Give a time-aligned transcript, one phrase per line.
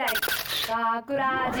[0.00, 1.60] 大学ラジ。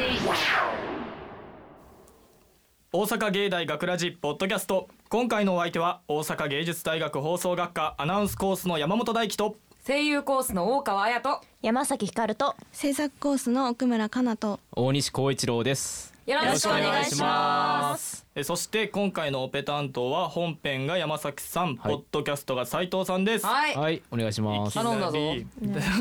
[2.90, 4.88] 大阪芸大学ラジポッドキャスト。
[5.10, 9.56] 今回のお相手は大阪芸術大学放送学科アナウンスコースの山本大輝と。
[9.86, 11.42] 声優コースの大川彩と。
[11.60, 12.56] 山崎ひかると。
[12.72, 14.58] 制作コースの奥村かなと。
[14.72, 16.09] 大西光一郎です。
[16.26, 18.26] よろしくお願いします。
[18.34, 21.94] えそして今回のオペ担当は本編が山崎さん、はい。
[21.94, 23.46] ポッドキャストが斉藤さんです。
[23.46, 24.74] はい、はい、お願いします。
[24.74, 25.44] 頼んだぞ頼み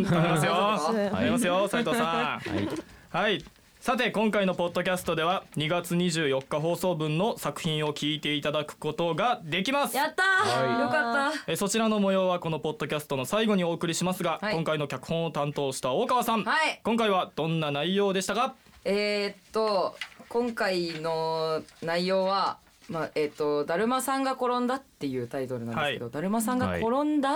[0.05, 0.51] ますよ。
[0.51, 2.05] はい頼みますよ斉藤さん。
[2.05, 3.45] はい、はい。
[3.79, 9.95] さて今回のポッドキャストでは2月24日放送分の作品を聞いていただくことができます。
[9.95, 10.81] やったー、はい。
[10.81, 11.51] よかった。
[11.51, 14.53] えそちらの模様はこのポッドキャストの最後にお送りしますが、はい。
[14.53, 16.81] 今回の脚本を担当した大川さん、はい。
[16.83, 18.55] 今回はどんな内容でしたか？
[18.91, 19.95] えー、っと
[20.29, 22.57] 今回の内容は
[22.89, 27.35] まあえーっとだるまさんが転んだっていうタイトルなんですけど、はいだるまさんが転んだ、っ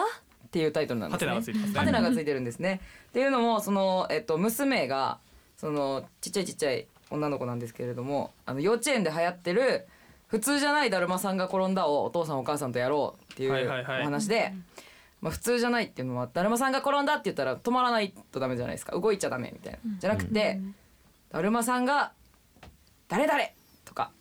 [0.49, 1.31] ていうタイトルなんですね。
[1.31, 2.81] ハテナがついてますねハテナがついてるんですね。
[3.09, 5.19] っていうのもそのえっと娘が
[5.57, 9.85] そのちっちゃいちっちゃい女の子なんですけれども、あの幼稚園で流行ってる
[10.25, 14.53] 普通じゃないだるまさんが転んだをお父さんお母さんとやろうっていうはいはいはいお話で。
[15.21, 20.59] まあ、普通じゃないっていうのはだるまさんが転んだって言ったら止まらないとダメじゃないですか動いちゃダメみたいな、じゃなくて、
[21.33, 22.13] だるまさんが
[23.09, 23.39] 「誰々!」
[23.83, 24.11] とか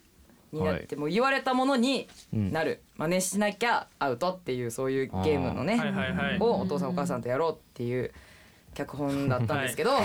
[0.51, 6.39] になって、もう言われたものになる、真似しなきゃアウトっていうそういうゲームのね、はいはいはい。
[6.41, 8.13] をお父さんお母さんとやろうっていう
[8.75, 9.99] 脚本だったんですけど、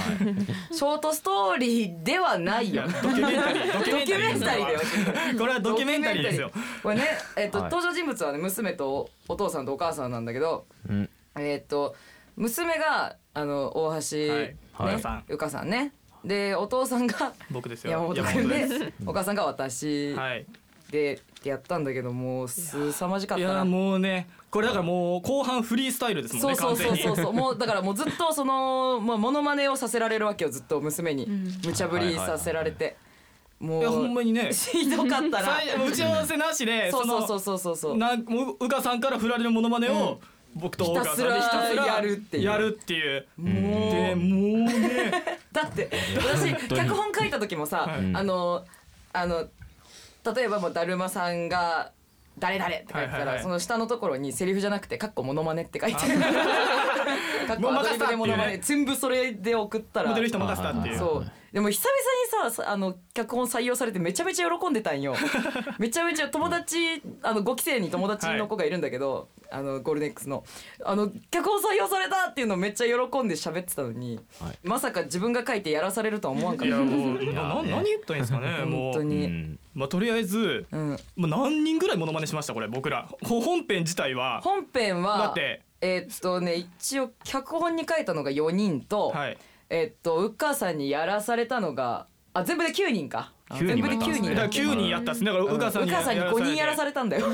[0.71, 2.83] ショートストーリーではないよ。
[2.83, 4.79] ドキュメンタリードキュメンタリーだよ。
[5.39, 6.51] これはドキュメンタリーですよ。
[6.83, 7.03] これね、
[7.37, 7.71] えっとはい。
[7.71, 11.95] 登場人物はね娘とお父さんとお母さんなんだけど、うん、えっと
[12.35, 14.93] 娘があの大橋、ねはい。
[14.93, 15.01] はい。
[15.01, 15.93] さんゆかさんね
[16.27, 17.91] でお父さんが僕ですよ。
[17.91, 20.45] 山本君山で本お母さんが私はい。
[20.91, 23.65] でってやったんだけどもうすさまじかっいや。
[23.65, 27.33] もうねこれだからもう後半フリースタイルですもんねそうそうそうそう。
[27.33, 31.27] もうだからもうずっとそのまあモノマネをさせられるわけよずっと娘に。
[31.65, 32.97] 無茶ぶりさせられて。
[33.59, 34.51] もにいやほんまうにね。
[34.53, 37.97] ひどかったな最打ち合わせなしでそうそうのそうそうそうそう。
[37.97, 40.19] なんもううかさんから振られるモノマネを
[40.59, 42.43] 僕と大川さんでひたすらやるっていう。
[42.43, 43.27] やるっていう。
[43.37, 43.91] もう。
[43.91, 45.11] でもうね。
[45.51, 48.11] だって私脚本書いた時もさ、はい。
[48.13, 48.65] あの
[49.13, 49.47] あの
[50.35, 51.91] 例えばもうだるまさんが
[52.39, 53.43] 誰々って書いてたら、はいはいはい。
[53.43, 56.19] その下のところにセリフじゃなくて「かっこモノマネ」って書いてる。
[56.19, 60.09] かっこアドリブでモノマネ、全部それで送ったら。
[60.09, 60.97] モデル人任せたっていう。
[60.97, 65.15] そうでも久々にささあの脚本採用されてめちゃめちゃ喜んでたんよ。
[65.79, 70.43] めちゃめちゃ友達あの5期生に友達の子がいるんだけど、あのゴールデン X の。
[70.83, 74.57] あの脚本採用されたっていうのをめっちゃ喜んで喋ってたのに、はい。
[74.63, 76.75] まさか自分が書いてやらされるとは思わんかった。
[76.75, 77.33] いやもう いやね。
[77.33, 78.91] な何言ったらいいんですかね もう。
[78.91, 83.07] 本当に、うん、まあとりあえずうん、もう何人ぐらいモノマネしましたこれ僕ら。
[83.23, 84.41] ほ本編自体は。
[84.43, 85.61] 本編はだって。
[85.79, 89.37] えーっとね一応脚本に書いたのが4人と、はい
[89.69, 93.33] えーっとうっかーさんにやらされたのがあ全部で9人か。
[93.49, 94.27] 9人全部で9もやったんですね。
[94.27, 94.35] 人。
[94.35, 95.31] だから9人やったっすね。
[95.31, 97.27] だからうかさんにうかーさんに5人やらされたんだよ。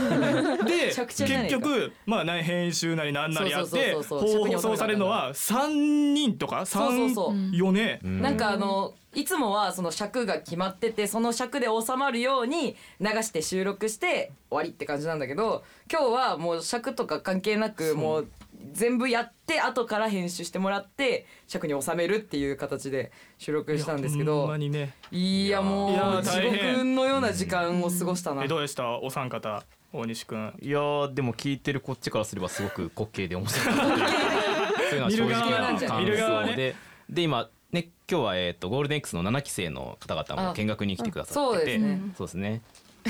[0.66, 6.66] で結局まあね編集なりなんなりやってそうそうそうそう放送されるのは3人とか？
[6.66, 8.22] そうそうそう3よねうん。
[8.22, 18.28] なんかあのいつもはその尺が決まっててその尺で収まるように流して収録して終わりって感じなんだけど今日はもう尺とか関係なくもう
[18.72, 24.94] 全部やって後から編集してもらって尺に収めるっていう形で収録したんですけどまにね。
[25.12, 28.44] いやもいやう地獄のような時間を過ごしたな。
[28.44, 28.48] え。
[28.48, 29.00] どうでした？
[29.00, 34.00] お三方大西くんいやーでも聞いてるこっちからすればすごく滑稽で面白かったとい
[34.90, 36.52] そういうのは正直な感見る側ね。
[36.52, 36.76] 想で、
[37.10, 42.02] で今ね今日はえっ、とゴールデン X の7期生の方々も見学に来てくださってて、そうですね。
[42.18, 42.62] そうですね。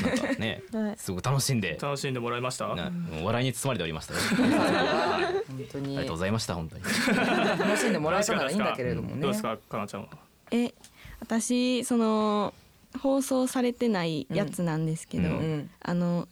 [0.02, 2.68] なんかね はい、すごく楽しんで、楽しんでもらいました？
[2.68, 4.20] 笑いに包まれておりましたよ。
[5.48, 5.88] 本当に。
[5.88, 6.84] ありがとうございました本当に。
[7.60, 9.22] 楽しんでもらえたならいいんだけれどもね。
[9.22, 10.08] どうですかかなちゃんは？
[10.52, 10.74] え
[11.20, 12.54] 私その
[13.02, 15.70] 放送されてないやつなんですけど、うんうん。
[15.82, 16.28] あの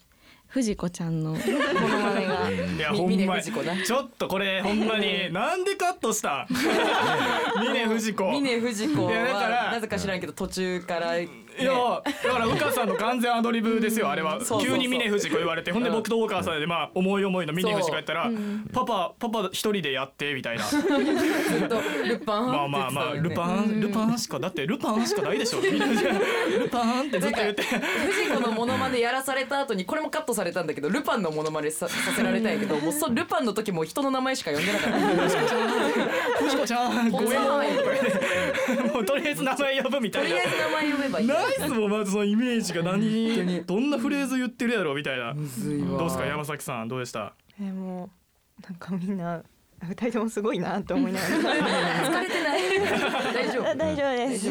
[0.47, 6.45] 藤子ちゃんのモノマネが いやほんまちょっとこれほんまに なんでカットした？
[7.57, 8.31] 峰不二子。
[8.31, 14.39] 峰不二子はなぜか知らんけど途中から、ね、いやだからうかさんの完全アドリブですよあれは。
[14.61, 15.71] 急に峰不二子言われて。
[15.71, 18.29] ほんで僕と大川さんでまあ思い思いの峰不二子がやったら
[18.73, 20.63] パパパパ一人でやってみたいな。
[20.63, 20.83] ずっ
[21.67, 25.61] とルパンまあまあまあルパンルパンしかだってルパンしかないでしょ。
[25.61, 25.79] みん。
[25.79, 27.63] なルパンってずっと言って。
[27.63, 34.99] 藤子のモノマネやらされた後にこれもカットされたんだけどルパンのモノマネささせられたんやけどもうそルパンの時もう人の名前しか呼んでなかった。
[36.43, 37.09] 藤子ちゃん。
[37.09, 37.41] ごめん。
[38.93, 41.27] もうとりあえず名前呼ぶみたとりあいなえず名前呼べばいい
[41.59, 43.64] ナイスもまずそのイメージが何？
[43.66, 45.34] どんなフレーズ言ってるやろみたいな。
[45.34, 45.47] どうで
[46.09, 46.26] すか？
[46.26, 47.34] 山崎さんどうでした？
[47.59, 48.09] えーも
[48.59, 49.41] うなんかみんな
[49.83, 51.35] 二人ともすごいなと思いながら。
[51.35, 52.61] 疲れてない。
[53.33, 53.67] 大丈夫。
[53.67, 54.49] あ大丈夫です。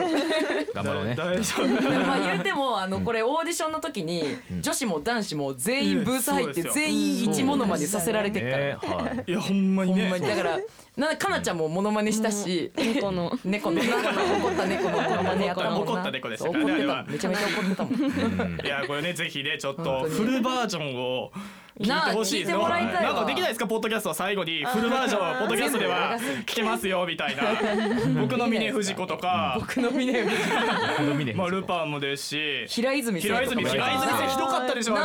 [0.74, 1.14] 頑張ろうね。
[1.14, 1.66] 大丈夫。
[2.06, 4.24] まあ言うてもあのこれオーディションの時に
[4.60, 8.64] 女子も男子も全員ブース入って全員一モノマネさせられてるから。
[8.64, 8.72] ね。
[8.80, 9.30] はい。
[9.30, 10.26] いやほんまにほねんまに。
[10.26, 10.58] だから
[10.96, 13.38] なかなちゃんもモノマネしたし猫の。
[13.44, 13.82] 猫の。
[13.82, 15.92] な怒った猫のモノマネやったもんな。
[15.92, 16.66] 怒った猫でした怒から
[17.04, 18.60] ねめちゃめちゃ怒ってたもん。
[18.64, 21.30] いやこれねぜひねちょっとフルバージョンを
[21.78, 22.50] 聞いてほしいです。
[22.52, 23.14] なん。
[23.14, 23.66] かできないですか？
[23.66, 27.42] ポッドキャストは最後にフルバージョンポッドキャストでは聞けますよみたいな。
[28.22, 29.56] 僕の峰不二子とか。
[29.60, 30.24] 僕の峰
[31.34, 32.64] まあルパンもですし。
[32.68, 35.02] 平泉平泉平泉ひどかったでしょうね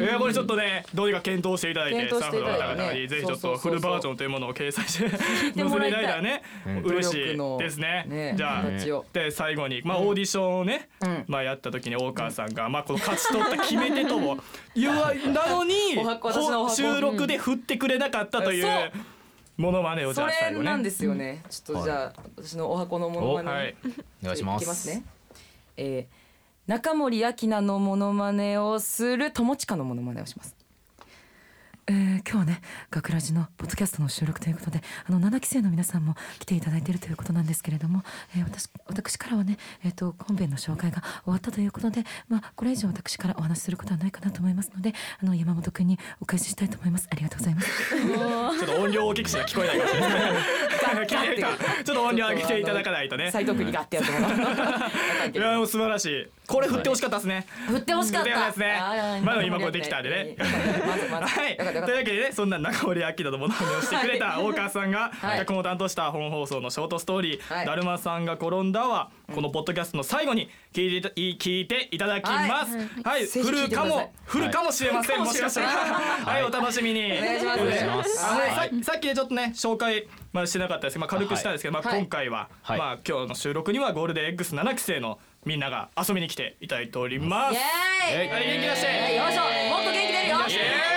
[0.00, 8.04] えーこれちょっとねどうにか検討していただいてスタッフの方々にぜひちょっとフルバージョンというものを掲載しててもらいたい載せていただいたらねうん嬉しいですね。
[8.08, 11.24] ねじゃあで最後にまあオーディションをねうん。
[11.28, 14.38] まあやった時に大川さんがまあこの勝ち取った決め手とも
[14.74, 15.74] 言わな のに
[16.74, 18.92] 収録で振ってくれなかったというそう
[19.56, 20.64] モノマネをじゃそあ最後ね。
[20.64, 21.42] れなんですよね。
[21.50, 23.76] ちょっとじゃあ私のお箱のモノマネはい。
[24.22, 24.62] お願いします。
[24.62, 25.04] いきますね。
[25.76, 26.22] えー
[26.68, 30.54] 中森明菜のモノマネをする友近のモノマネをします
[31.88, 38.02] えー今日はね学ラジのポッドキャストの収録ということであの7期生の皆さんも来ていただいているということなんですけれども、
[38.36, 47.08] えー私私からはね、えー、と本編の紹介が終わったということで、まあ、これ以上私からお話しすることはないかなと思いますのであの山本君にお返ししたいと思います。
[47.10, 47.68] ありがとうございます。
[48.66, 53.30] ちょっと音量大きくして聞こえないかもしれないちょっと音量上げていただかないとね。
[53.30, 56.28] 斉藤君にガッてやってもらういやもう素晴らしい。
[56.46, 57.46] これ振ってほしかったですね。
[57.68, 58.46] 振ってほしかった。
[58.46, 58.80] ですね。
[59.24, 60.36] まだ今これできたんでね。
[60.38, 60.44] ま
[60.98, 65.38] ずまずはい、 というわけでねそんな中森明菜のものまねをしてくれた大川さんがはい。
[65.40, 67.66] 脚本を担当した本放送のショートストーリー「はい。
[67.66, 72.76] だるまさんが転んだ」はこのポッドキャストの最後に聞いてい聞いていただきます。
[73.02, 75.20] はい、ぜひ振るかも振るかもしれません。
[75.20, 77.12] もしかしたら、はい、お楽しみに。
[77.12, 77.54] お願いしま
[78.04, 78.26] す。
[78.26, 78.84] あのはい。
[78.84, 82.00] ささっきでちょっとね紹介まあしてなかったですけど、まあ軽くしたんですけど、まあはい。
[82.00, 82.78] 今回ははい。
[82.78, 87.54] まあ今日の収録にはゴールデン X7 期生のみんなが遊びに来ていただいております。
[87.54, 88.86] はい元気出して。
[88.86, 89.42] はいよいしょ。
[89.70, 90.91] もっと元気出るよ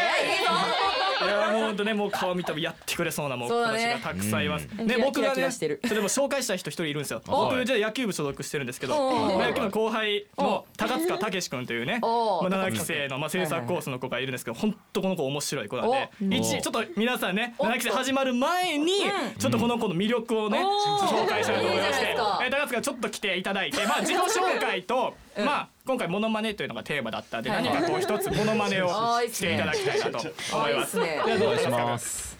[1.76, 4.68] 本当ねもう顔見たらやってくれそうなもう子たちがたくさんいます。
[4.74, 4.88] ん。
[4.88, 7.22] ね僕がねそれでも紹介したい人一人いるんですよ。
[7.28, 18.94] お僕じゃあ野球部所属してるんですけど、野球部の後輩の高塚武志君というね、まあ7期生のまあ制作コースの子がいるんですけど、本当この子面白い子なんで、一ちょっと皆さんね7期生始まる前に
[19.38, 22.16] ちょっとこの子の魅力をね紹介したいと思いまして、
[22.50, 25.14] 高塚ちょっと来ていただいて、まあ自己紹介と
[25.44, 27.64] まあ今回モノマネというのがテーマだったんではい。
[27.64, 28.88] 何かこう一つモノマネを
[29.32, 30.56] していただきたいなと思います。
[30.56, 31.22] あいいっすね。
[31.26, 32.38] じゃあどうお願いしですかます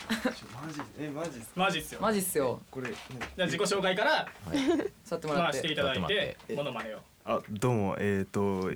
[0.68, 2.00] マジえマジっすマジっすよ。
[2.02, 2.62] マジっすよ。
[2.72, 2.90] これ。
[2.90, 4.28] じゃあ自己紹介から
[5.04, 7.00] 座ってもらっていてただいてモノマネを。
[7.26, 7.96] あどうも。
[8.00, 8.72] えっ、ー、と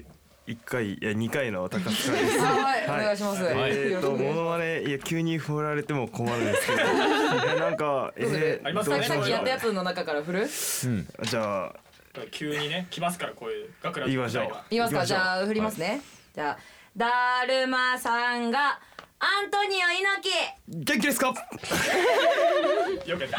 [0.48, 1.95] 一回いや二回の高塚で
[2.27, 2.39] す。
[2.39, 2.86] はい。
[2.86, 3.44] お願いします。
[3.44, 6.80] えー、とモノマネいや急に振られても困るんですけど。
[7.60, 9.04] なんかえー、ありますかね。
[9.04, 10.42] さっきさっきやったやつの中から振る？
[10.42, 11.07] うん。
[11.24, 11.75] じゃあ
[12.31, 14.50] 急にね来ますからこういう学ラン言いましょう。
[14.69, 15.06] 言いますか。
[15.06, 16.01] じゃあ振りますね。
[16.33, 16.57] じゃあ
[16.95, 18.80] だるまさんが
[19.21, 20.86] アントニオ猪木。
[20.86, 21.27] 元気ですか？
[23.06, 23.38] よけた。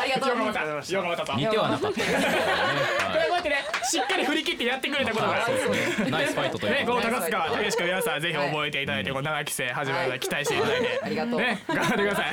[0.00, 0.92] ありがとうよかった。
[0.92, 1.34] よかった。
[1.36, 1.98] 似てはなかった。
[1.98, 3.64] ですけどねれこうやってね。
[3.84, 5.32] しっかり振り切ってやってくれたことが。
[5.32, 11.40] はいそうですはいナイスファイトというね、こ高塚武志君皆さんぜひ覚えていただいて、この7期生始まるの期待していただいて、ありがとう。
[11.40, 12.26] ね、頑張ってください。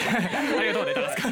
[0.58, 1.28] ありがとうね、高塚。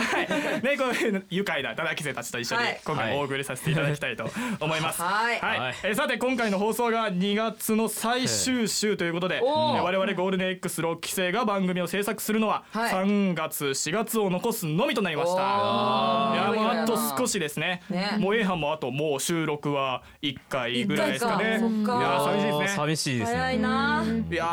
[0.00, 2.80] はい、ね、こういう愉快な7期生たちと一緒にはい。
[2.82, 5.02] 今回もお送りさせていただきたいと思います。
[5.02, 5.38] はい。
[5.40, 12.92] はいえーさて今回の放送が2月の最終週ということで、えー我々ゴールデン X6 期生が番組を制作するのははい。
[12.92, 15.40] 3月4月を残すのみとなりました。
[15.42, 17.82] いやもうあと少しですね。
[17.90, 18.16] ね。
[18.20, 21.44] もう A 班もあともう収録は1回ぐらいですかね。
[21.44, 22.68] いやー寂しいですね。
[22.68, 24.46] 寂しいです早いねないや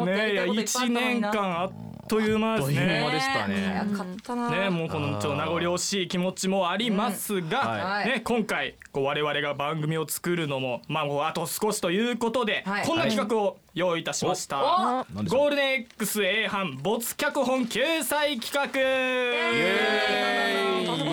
[0.00, 1.72] ーねいやりたいこといっぱいあったの1年間あっ
[2.08, 3.14] という間ですあっという間ね。
[3.14, 3.86] でしたね。
[3.88, 4.50] 早かったな。
[4.50, 8.06] ね、もうこのちょっと名残惜しい気持ちもありますが、はい。
[8.06, 12.86] ね、今回こう我々が番組を作るのも、まあ、もうあと少しということで、はい。
[12.86, 14.56] こんな企画を用意いたしました。
[14.58, 18.80] ゴールデン XA 班没脚本救済企画。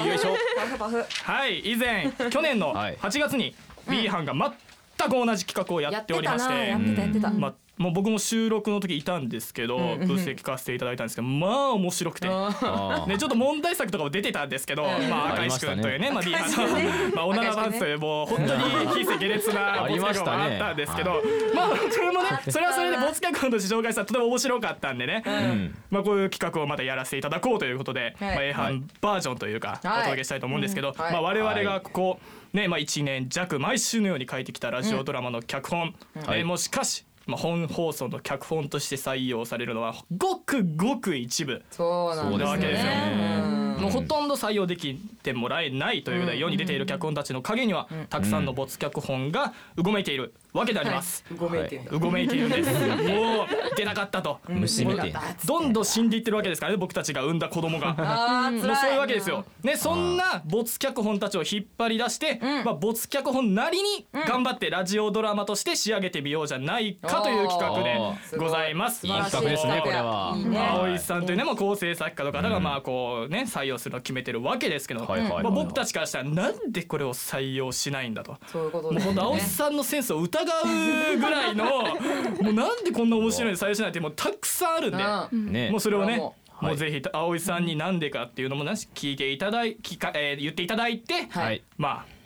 [0.07, 2.97] よいしょパフパフはい以前去年のはい。
[2.97, 3.55] 8月に
[3.89, 4.33] B 班が
[5.01, 6.75] 全く同じ企画をややっておりまして。
[7.37, 12.27] まあ、もう僕も収録の時いたんですけど、分析聞かせていただいたんですけどまあ面白くて。
[12.27, 12.33] ね、
[13.17, 15.09] ちょっと問題作とかも出てたんですけど、ん。
[15.09, 16.31] まあ、赤石君というね、まあ、の、
[17.15, 18.63] まあ、おならバンスという、もう、本当に
[18.99, 20.37] 非正下劣なありま没脚したね。
[20.37, 21.11] 本があったんですけど。
[21.55, 25.23] まあ、それもね、それはそれで没脚本として紹介したら、とても面白かったんでね。
[25.25, 25.75] うん。
[25.89, 28.35] まあ、こういう企画をまたやらせていただこうということで、はい。
[28.35, 30.03] まあ、A 班バージョンというか、おはい。
[30.03, 31.13] 届けしたいと思うんですけど、はい。
[31.13, 32.19] まあ、我々がここ、
[32.53, 35.79] ね、まあ、1年弱、毎週のように書いてきたラジオドラマの脚本、
[36.25, 37.05] はいえーもうしかし。
[37.27, 41.63] まあ、本放送の脚本として採用されるのはごくごく一部。
[41.69, 42.91] そうなわけですよ。
[42.91, 43.77] うん。
[43.81, 51.23] もうほとんど採用できてもらえないというぐらい世に出ている脚本たちの陰にはたくさんの没脚本がうごめいているわけであります。
[51.37, 51.91] ごめんってんだ。
[51.91, 52.27] うごめい。
[52.27, 52.71] ているんです。
[52.71, 54.39] もう出なかったと。
[54.47, 55.13] 虫みてえ
[55.45, 57.95] どんどん死んでいってるわけですからね僕たちが産んだ子供が。
[57.97, 58.67] あー辛い。
[58.67, 59.45] もうそういうわけですよ。
[59.63, 69.05] ね、そんな没脚本たちを引っ張り出して、まあ没脚本なりに頑張ってラジオドラマとして仕上げてみようじゃないかという企画でございます。
[69.05, 70.33] いい企画ですねこれは。
[70.35, 70.57] いいね。
[70.59, 75.31] 葵さんというねもう構成作家の方がまあこうね採用するのを決めてるわけですけど、はいはい。
[75.31, 78.37] はいまあ僕たちからしたらなんでこれを採用しないんだと。
[78.51, 81.65] そういうこともう本当青木さんのセンスを疑うぐらいの
[82.41, 85.03] もうなんでこんな面白いの採用しないってもうたくさんあるんで。
[85.31, 85.51] うん。
[85.51, 85.69] ね。
[85.71, 86.35] もうそれをねも
[86.73, 91.63] うぜひ葵さんになんでかっていうのもなし聞いていただい聞か、えー言っていただいて、はい。
[91.77, 92.20] まあ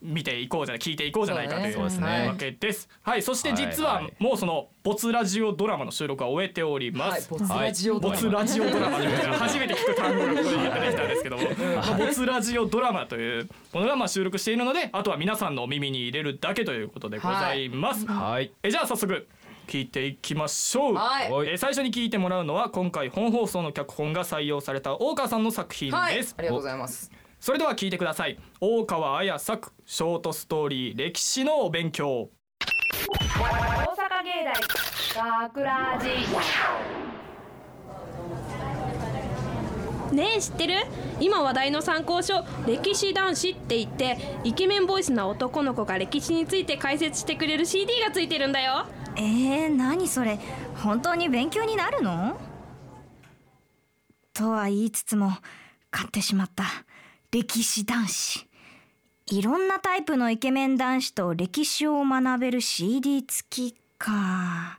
[0.00, 1.88] 見ていこうじゃない聞いていこうじゃないかというわ
[2.36, 2.88] けです。
[3.02, 4.04] はいそして実ははい。
[4.04, 7.32] はいもうその没ラジオドラマの収録は終えております。
[7.32, 8.20] はいボツラジオドラマ。
[8.20, 18.06] 没ラジオドラマという初めて聞く単語がここに出てきたんですけども、まあ、没ラジオドラマというものがまあ収録しているのであとは皆さんのお耳に入れるだけということでございます。
[18.06, 18.52] はい。
[18.62, 19.26] えじゃあ早速
[19.66, 20.94] 聞いていきましょう。
[20.94, 21.30] はい。
[21.30, 21.48] はい。
[21.48, 26.14] えー最初に聞いてもらうのは今回本放送の脚本が採用された大川さんの作品はい。
[26.14, 27.10] です、ありがとうございます
[27.40, 28.38] それでは聞いてください。
[28.60, 32.30] 大川彩作ショートストーリー歴史のお勉強。
[33.08, 34.44] 大阪芸
[35.14, 36.08] 大学ラジ
[40.14, 40.74] ねえ知ってる？
[41.20, 48.86] 今話題の参考書「歴史男子」って言ってイケメンボイスな男の子が歴史について解説してくれる CD がついてるんだよ。
[49.16, 50.38] えー、何それ？
[50.76, 52.36] 本当に勉強になるの？
[54.32, 55.32] とは言いつつも
[55.90, 56.64] 買ってしまった
[57.30, 58.46] 歴史男子。
[59.26, 64.78] いろんなタイプのイケメン男子と歴史を学べる CD 付きか。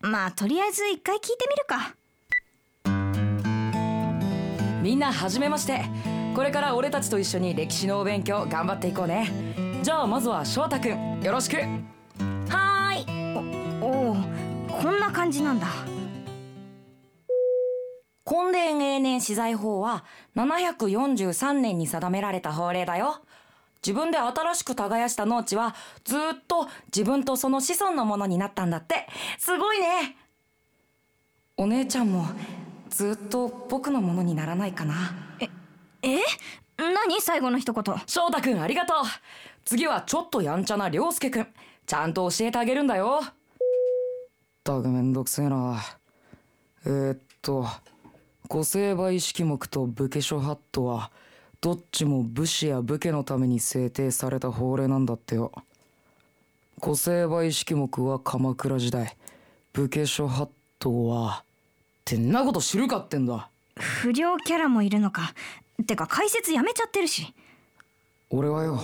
[0.00, 1.94] まあとりあえず一回聞いてみるか。
[4.82, 5.82] みんなはじめまして。
[6.34, 9.30] これから俺たちと一緒に歴史のお勉強頑張っていこうね。
[9.82, 11.56] じゃあまずは翔太くんよろしく。
[11.56, 13.82] はーい。
[13.82, 14.16] おおう
[14.82, 15.66] こんな感じなんだ
[18.24, 20.04] 墾田永年資材法は
[20.36, 23.22] 743年に定められた法令だよ。
[23.84, 25.74] 自分で新しく耕した農地は
[26.04, 29.06] ずっと自分とその子孫のものになったんだって。
[29.38, 30.16] すごいね。
[31.56, 32.26] お姉ちゃんも
[32.90, 34.94] ずっと僕のものにならないかな。
[36.02, 36.18] え
[36.78, 37.20] 何？
[37.20, 37.84] 最後の一言。
[38.06, 38.96] 翔太くんありがとう。
[39.64, 41.46] 次はちょっとやんちゃな涼介くん。
[41.86, 43.20] ちゃんと教えてあげるんだよ。
[43.22, 43.32] っ
[44.62, 45.82] たくめんどくせえな。
[46.84, 47.66] えー、っと
[48.50, 51.12] 個性売式目と武家諸法度は
[51.60, 55.52] どっちも武士や武家のために制定された法令なんだってよ。
[56.80, 59.16] 個性売式目は鎌倉時代。
[59.72, 61.44] 武家諸法度はっ
[62.04, 63.50] てんなこと知るかってんだ。
[63.76, 65.32] 不良キャラもいるのか
[65.86, 67.32] てか解説やめちゃってるし
[68.30, 68.80] 俺はよ。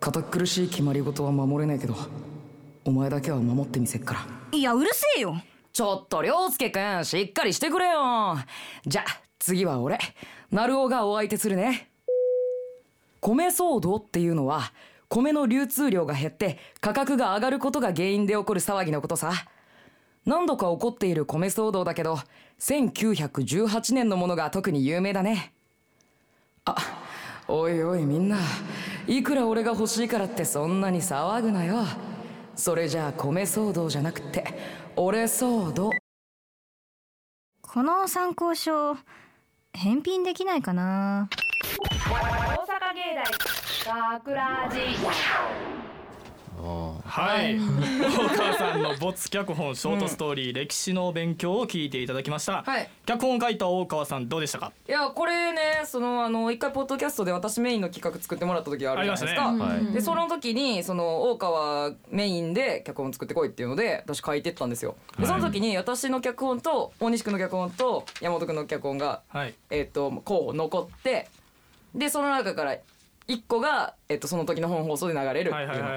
[0.00, 1.94] 堅苦しい決まり事は守れねえけど
[2.84, 4.26] お前だけは守ってみせっから。
[4.50, 5.40] いやうるせえよ
[5.72, 8.36] ちょっと涼介くんしっかりしてくれよ。
[8.86, 9.98] じゃあ次は俺。
[10.50, 11.88] 成尾がお相手するね。
[13.20, 14.72] 米騒動っていうのは
[15.08, 19.32] 米の流通量が減って価格が上がることが原因で起こる騒ぎのことさ。
[20.26, 22.18] 何度か起こっている米騒動だけど
[22.60, 25.52] 1918年のものが特に有名だね。
[26.66, 26.76] あ
[27.48, 28.38] おいおいみんな。
[29.06, 31.84] いくら俺が欲しいからってそんなに騒ぐなよ。
[32.54, 34.44] それじゃあ米騒動じゃなくて
[34.96, 35.90] 俺騒動
[37.62, 38.96] この参考書
[39.72, 41.28] 返品できないかな？
[41.30, 42.14] 大
[42.66, 43.14] 阪芸
[43.86, 44.78] 大学ラジ
[46.62, 52.88] はい、大川さんの没脚本ショートストーリー、歴史のお勉強を聞いていただきました、はい。
[53.04, 54.72] 脚本を書いた大川さんどうでしたか？
[54.88, 59.92] いやこれねそのあの一回ポッドキャストで私メインの企画作ってもらった時あるじゃないですか。
[59.92, 64.96] でその時にその大川メインで脚本作ってこいっていうので私書いてったんですよ。
[65.18, 69.54] でその時に私の脚本と大西君の脚本と山本君の脚本がはい。
[69.70, 71.28] えっ、と候補残って
[71.94, 72.76] でその中から
[73.26, 75.96] 一個が、えっとその時の本放送で流れるだっ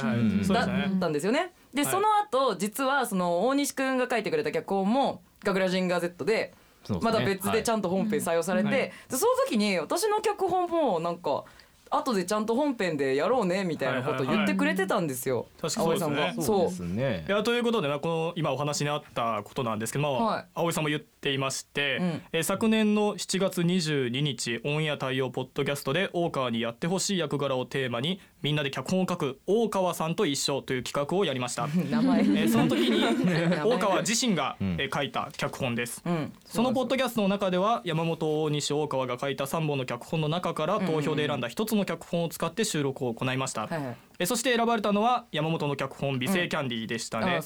[0.99, 1.53] たんですよね。
[1.73, 1.91] で、はい。
[1.91, 6.33] その後実はその大西くんが書いてくれた脚本も「ガグラジンガー Z で」
[6.81, 6.99] ですね。
[7.01, 11.43] また別でちゃんと本編採用されて、はいでその時に私の脚本もなんか
[11.89, 15.47] 後でちゃんと本編でやろうねみたいなこと言ってくれてたんですよ。
[15.61, 16.33] 葵さんが。
[16.39, 17.25] そうですね。
[17.27, 20.45] いやということで、まあ、この今お話にあったことなんですけど、まあはい。
[20.55, 22.21] 葵さんも言ってっていまして、ん。
[22.31, 31.67] えー昨年の7月22日オンエア対応ポッドキャストで大川にやってほしい役柄をテーマにみんなで脚本を書く大川さんと一緒という企画をやりました。
[31.89, 32.21] 名前。
[32.21, 33.63] えーその時に 前。
[33.63, 34.57] 大川自身が、
[34.93, 36.03] 書いた脚本です。
[36.05, 36.31] うん。
[36.45, 47.41] そのポッドキャストの中では山本大西大川が書いた3本の脚本の中から投票で選んだ1つの脚本を使って収録を行いました、はいはいえそして選ばれたのは山本の脚本「美声キャンディー」でしたね。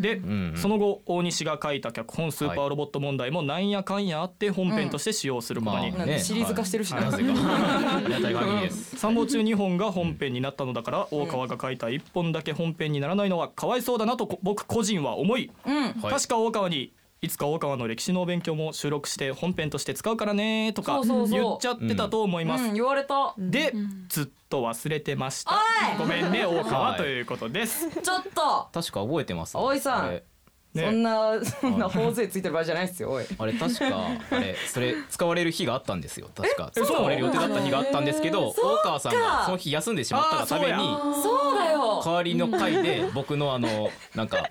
[0.00, 8.34] で、んその後大西が書いた脚本「スーパーロボット問題」もなんやかんやあって本編として使用することに、シリーズ化してるしなぜかありがたい。
[8.34, 15.82] 限りです3本中2本が本編になったのだから大川が書いた1本だけ本編にならないのはかわいそうだなとこ僕個人は思い、うん。
[15.82, 15.94] はい。
[16.10, 22.64] 確か大川にいつか大川の歴史のお勉強も収録して本編として使うからねとか言っちゃってたと思います。
[22.64, 23.34] うん言われた。
[23.36, 23.72] で
[24.08, 25.58] ずっと忘れてました。
[25.98, 26.90] ごめんね大川。
[26.90, 27.90] はいということです。
[27.90, 28.68] ちょっと。
[28.72, 29.56] 確か覚えてます。
[29.56, 30.22] 葵さん
[30.84, 33.24] そんなそんな頬杖ついてる場合じゃないですよおい。
[33.38, 33.84] あれ確か
[34.30, 36.28] あれそれ使われる日があったんですよ。
[36.34, 36.70] 確か。
[36.76, 42.02] え使われる予定だった日があったんですけど大川さんがその日休んでしまったがためにあそうだよ。
[42.04, 44.48] 代わりの回で僕のあのなんか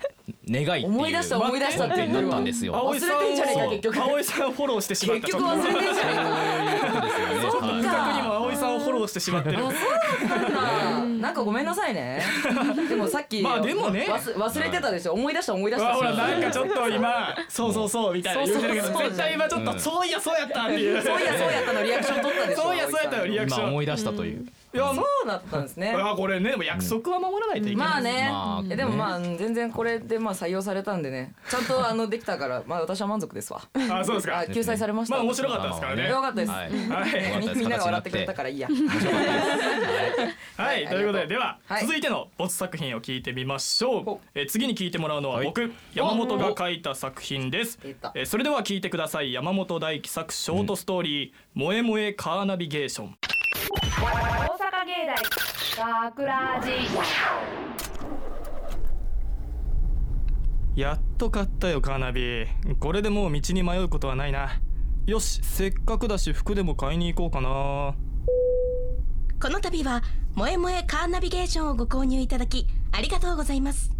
[0.50, 2.74] 願いっていう思い出した思い出したってなったんですよ。
[2.74, 4.00] 忘れてんじゃねえかを結局。
[4.02, 5.38] 葵さんをフォローしてしまっ結た。
[5.38, 7.26] 局忘れてんじゃねそういうことですよ。
[7.27, 7.27] ねそっか
[9.08, 9.58] してしまってる。
[9.58, 12.22] なんなんかごめんなさいね。
[12.88, 14.06] でもさっきまあでもね。
[14.08, 15.14] 忘忘れてたでしょ。
[15.14, 15.94] 思い出した思い出した。
[15.94, 18.14] ほらなんかちょっと今そうそうそう。
[18.14, 19.08] みたいな言ってるけどそうそうそう。
[19.08, 19.80] 絶対今ちょっとうん。
[19.80, 21.02] そういやそうやったっていう。
[21.02, 22.62] そういやそうやったのリアクション取ったでしょ。
[22.62, 23.62] そういやそうやったよリアクション。
[23.62, 25.94] 今思い出したといういやそうだったんですね。
[25.96, 27.88] あこれね約束は守らないといけない。
[27.88, 31.34] まあね、まあえでもまあ全然これでまあ採用されたんでね。
[31.48, 33.62] ちゃんとあのできたからまあ私は満足ですわ。
[33.90, 34.38] あそうですか。
[34.40, 34.46] あ。
[34.46, 35.14] 救済されました？
[35.16, 36.08] まあ面白かったですからね。
[36.08, 36.68] よかったです、はい。
[36.68, 37.46] はい。
[37.46, 38.68] みみんなが笑ってくれたからいいや。
[40.56, 41.82] はい、ということででは、はい。
[41.86, 44.04] 続いての没作品を聞いてみましょう。
[44.04, 45.46] ほ、えー次に聞いてもらうのははい。
[45.46, 47.78] 僕、山本が書いた作品です。
[47.84, 49.32] えーそれでは聞いてください。
[49.32, 53.16] 山本大輝作ショートストーリー「萌え萌えカーナビゲーション
[53.50, 55.16] 大阪芸大
[56.14, 56.72] 桜寺
[60.76, 62.46] やっと買ったよカーナビ。
[62.78, 64.60] これでもう道に迷うことはないな。
[65.06, 67.94] よしせっかくだし服でも買いに行こうかな。
[69.40, 70.02] この度は
[70.34, 73.90] 萌え萌えカーナビゲーションをご購入いただきありがとうございます。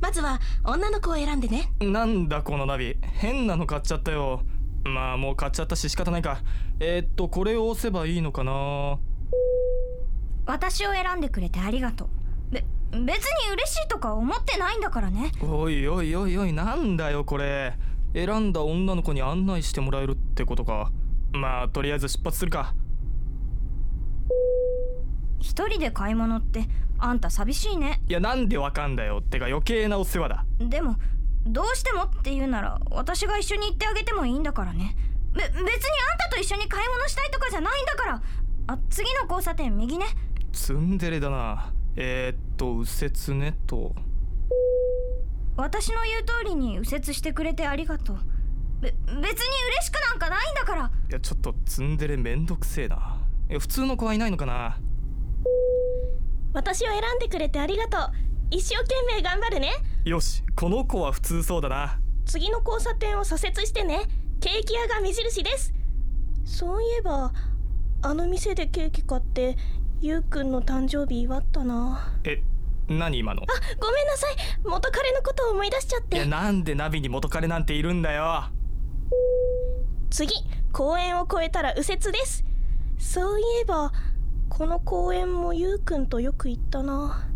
[0.00, 1.72] まずは女の子を選んでね。
[1.80, 2.98] なんだこのナビ。
[3.02, 4.42] 変なの買っちゃったよ
[4.86, 6.38] まあもう買っちゃったし仕方ないか。
[6.80, 8.98] えーっとこれを押せばいいのかな？
[10.46, 12.08] 私を選んでくれてありがとう。
[12.50, 15.32] べ別に嬉しいとか思ってないんだからね。
[15.42, 17.74] おいおいおいおいなんだよこれ。
[18.14, 20.92] 選んだ女の子に案内してもらえるってことか。
[21.32, 22.74] まあとりあえず出発するか。
[25.40, 26.66] 一人で買い物って
[26.98, 28.00] あんた寂しいね。
[28.08, 29.18] いやなんでわかんだよ。
[29.18, 30.46] ってか余計なお世話だ。
[30.60, 30.96] でも
[31.46, 34.96] どうしてもって言うなら私が一緒に行ってあげてもいいんだからね。
[35.32, 35.64] べ別にあん
[36.18, 38.22] たと一緒に買い物したいとかじゃないんだから。
[38.68, 40.06] あ次の交差点右ね。
[40.52, 41.72] ツンデレだな。
[41.96, 43.94] えー、っと右折ねと。
[45.56, 48.18] 私の言う通りに右折してくれてありがとう。
[48.80, 49.32] べ別に嬉
[49.86, 50.90] しくなんかないんだから。
[51.08, 53.18] いやちょっとツンデレめんどくせえな。
[53.48, 54.78] いや普通の子はいないのかな？
[56.52, 58.10] 私を選んでくれてありがとう
[58.50, 59.72] 一生懸命頑張るね。
[60.04, 61.98] よしこの子は普通そうだな。
[62.24, 64.02] 次の交差点を左折してね。
[64.40, 65.72] ケーキ屋が目印です。
[66.44, 67.32] そういえば
[68.02, 69.56] あの店でケーキ買って
[70.00, 72.14] ゆうくんの誕生日祝ったな。
[72.24, 72.42] え
[72.88, 73.40] 何今の？
[73.40, 73.46] ご
[73.90, 74.36] めんなさい。
[74.64, 76.28] 元彼のことを思い出しちゃっいやて。
[76.28, 78.44] なんでナビに元彼なんているんだよ。
[80.10, 80.32] 次
[80.72, 82.44] 公園を越えたら右折です。
[82.98, 83.92] そういえば
[84.48, 87.28] この公園もゆうくんとよく行ったな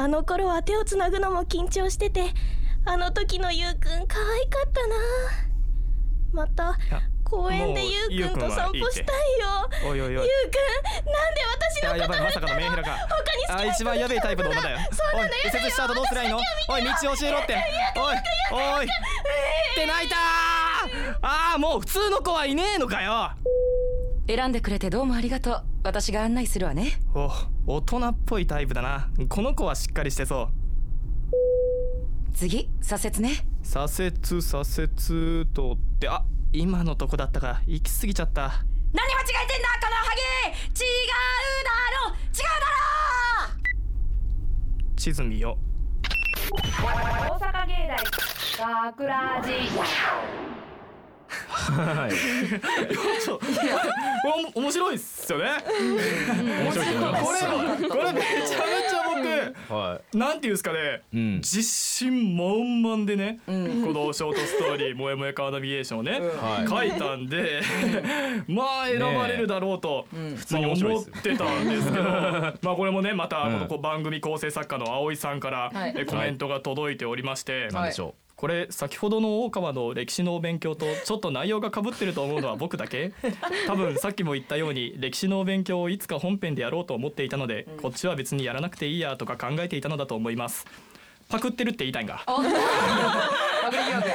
[0.00, 2.32] あの頃は手をつなぐのも緊張してて
[2.86, 4.96] あの時のゆうくん可愛かったな。
[6.32, 9.94] またや公園でゆうくんと散歩したいよ。
[9.94, 10.24] ゆうくんなんで
[11.76, 12.96] 私のあやばいまさかのメンヘラか
[13.46, 14.78] 他に好一番やべえタイプの女だよ。
[15.14, 16.38] おい右折した後どうすりゃいいの？
[16.70, 17.62] おい道教えろって。
[17.94, 18.78] おい。
[18.78, 18.88] おいっ
[19.74, 20.18] て泣いたー。
[21.20, 23.32] ああもう普通の子はいねえのかよ
[24.26, 25.64] 選んでくれてどうもありがとう。
[25.82, 27.00] 私が案内するわね。
[27.14, 27.30] お
[27.66, 29.08] 大人っぽいタイプだな。
[29.28, 30.48] この子はしっかりしてそう。
[32.34, 33.44] 次左折ね。
[33.62, 36.08] 左折左折とって。
[36.08, 37.62] あ今のとこだったか。
[37.66, 38.42] 行き過ぎちゃった。
[38.42, 40.20] 何間違えてんだこのハゲ。
[40.50, 41.12] 違う
[41.64, 41.70] だ
[42.06, 42.14] ろ。
[42.14, 42.70] 違うだろ。
[44.96, 45.56] 地図見よ
[46.50, 47.72] 大阪芸
[48.58, 49.54] 大桜寺
[54.24, 55.46] 面お面白いっすよね。
[55.80, 59.00] 面白いこれこれめちゃめちゃ
[59.68, 61.36] 僕はなんていうんですかね、うん。
[61.36, 66.68] 自信満々でね、このショートストーリー「もえもえカーナビゲーション」をね、はい。
[66.68, 67.62] 書いたんで、
[68.48, 72.04] まあ選ばれるだろうと、普通に思ってたんですけど
[72.62, 75.72] まあこれもねまたこの番組構成作家の葵さんから
[76.06, 77.74] コメントが届いておりまして、い。
[77.74, 83.12] なんでしょこれ先ほどの大川の歴史のお勉強とちょっと内容が被ってると思うのは僕だけ？
[83.68, 90.64] 多分さっきも言ったように歴史のお勉強をいつか本編でやろうと思っていたので、こっちは別にやらなくていいやとか考えていたのだと思います。
[91.28, 92.24] パクってるって言いたいんか
[93.70, 94.08] パクリ疑惑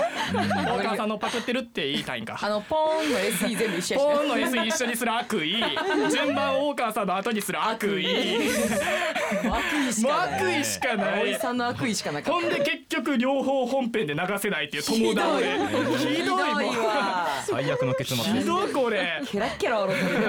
[0.65, 2.37] 大川さんのパクってるって言いたいんか。
[2.41, 5.63] あのポーンの SE 全部一緒ポーンの S 一緒にする悪意。
[6.11, 8.05] 順番を大川さんの後にする悪意。
[8.05, 10.41] 悪意しかない。
[10.41, 12.33] 悪意しかない葵さんの悪意しかなかった。
[12.33, 15.57] ほんで結局両方本編で流せないっていう友倒れ
[15.97, 16.63] ひどいもん。
[16.63, 17.27] ひどいわ。
[17.41, 20.21] う最悪の結末ひどいこれケラッケラ笑ってる。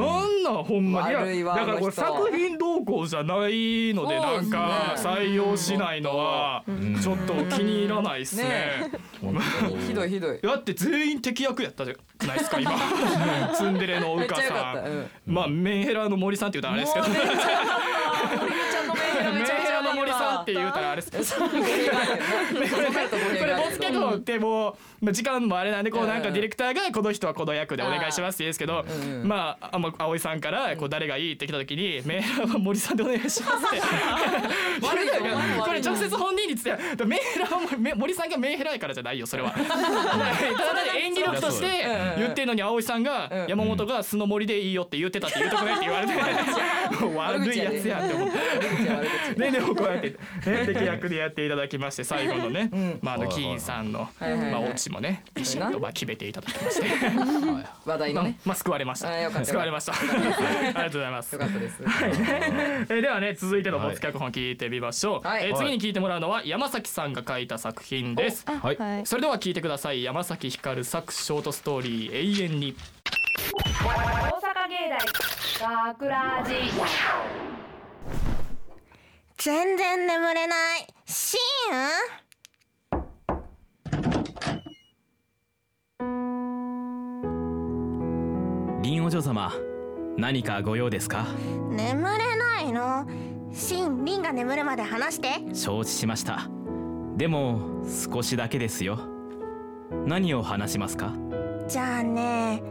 [0.00, 8.44] なんなんほんまにだからこれ作品動向じゃないのでなんか採用しないのはちょっと気に入らないっすね。
[8.44, 8.90] ね。
[9.86, 10.40] ひどいひどい。
[10.40, 11.94] だって全員敵役やったじゃ
[12.26, 12.72] ないですか今。
[13.54, 14.92] ツンデレのめうかさうん。
[15.00, 17.06] ん、まあメンヘラの森さんって言うたらあれですけど
[20.94, 21.10] あれです。
[21.10, 21.48] け どそう。
[21.48, 28.84] 語弊があるよなそうなると語弊これボツ脚本ってもうまあ時間もあれなんでこうなんかうんディレクターがこの人はこの役でお願いしますって言うんですけど
[29.24, 33.80] まああまあ葵さんからこう誰がいいって来た時にメンヘラは森さんでお願いしますって。
[34.86, 35.14] 悪いよ
[35.64, 39.50] これ直接本人に伝えメンヘラはめ森さんがメンヘラやからじゃないよそれは。
[39.50, 41.66] ただ演技力として
[42.18, 43.46] 言ってんのに葵さんがうん。
[43.48, 48.34] 山本が素の森でいいよって言ってたって言うとこないって言われて悪いやつやって思って。
[50.04, 52.98] って、役でやっていただきまして最後のね、ん。
[53.02, 54.52] まああのキーンさんの、はいはいはい。
[54.52, 56.86] まあオチもねビシッとまあ決めていただきまして、
[57.84, 58.38] 話題のね。
[58.44, 59.08] まあ救われました。
[59.08, 59.92] あよかった救われました。
[59.92, 61.32] ありがとうございます。
[61.32, 61.82] よかったです。
[61.84, 65.48] えーではね続いての没脚本聞いてみましょう、はい。
[65.48, 68.44] えー次に聞いてもらうのは山崎さんが書いた作品です。
[68.46, 68.76] はい。
[68.76, 69.06] はい。
[69.06, 70.02] それでは聞いてください。
[70.02, 72.76] 山崎ひかる作ショートストーリー永遠に。
[73.54, 73.88] 大
[74.40, 74.88] 阪芸
[75.60, 77.63] 大学ラジ
[79.36, 80.86] 全然眠れない。
[81.04, 81.36] シ
[88.82, 89.52] リンお嬢様
[90.16, 91.26] 何かご用ですか？
[91.26, 93.06] ーン眠れないの？
[93.52, 95.28] シンリンが眠るまで話して。
[95.54, 96.48] 承知しました。
[97.16, 98.98] でも少しだけですよ。
[100.06, 101.12] 何を話しますか？
[101.68, 102.62] じゃあね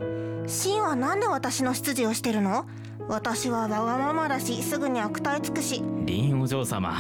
[0.48, 2.66] シンはなんで私の執事をしてるの？
[3.08, 5.84] 私はわがままだしすぐに悪態つくし。
[6.06, 6.94] リンお嬢様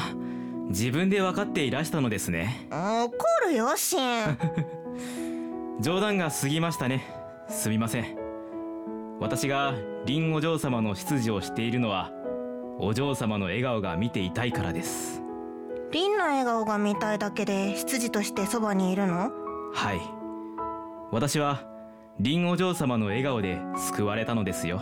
[0.69, 2.67] 自分で分かっていらしたのですね。
[2.71, 3.11] 怒
[3.47, 4.37] るよシン。
[5.81, 7.03] 冗談が過ぎましたね。
[7.49, 8.17] すみません。
[9.19, 9.73] 私が
[10.05, 12.11] リンお嬢様の執事をしているのは
[12.79, 15.21] お嬢様の笑顔が見ていたいからです。
[15.91, 19.31] リンの笑顔が見たいだけで執事としてそばにいるの？
[19.73, 20.01] はい。
[21.11, 21.61] 私は
[22.19, 24.81] リンお嬢様の笑顔で救われたのですよ。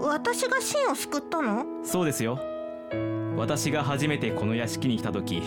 [0.00, 1.66] 私がシンを救ったの？
[1.84, 2.40] そうですよ。
[3.36, 5.42] 私が初めてこの屋敷に来た時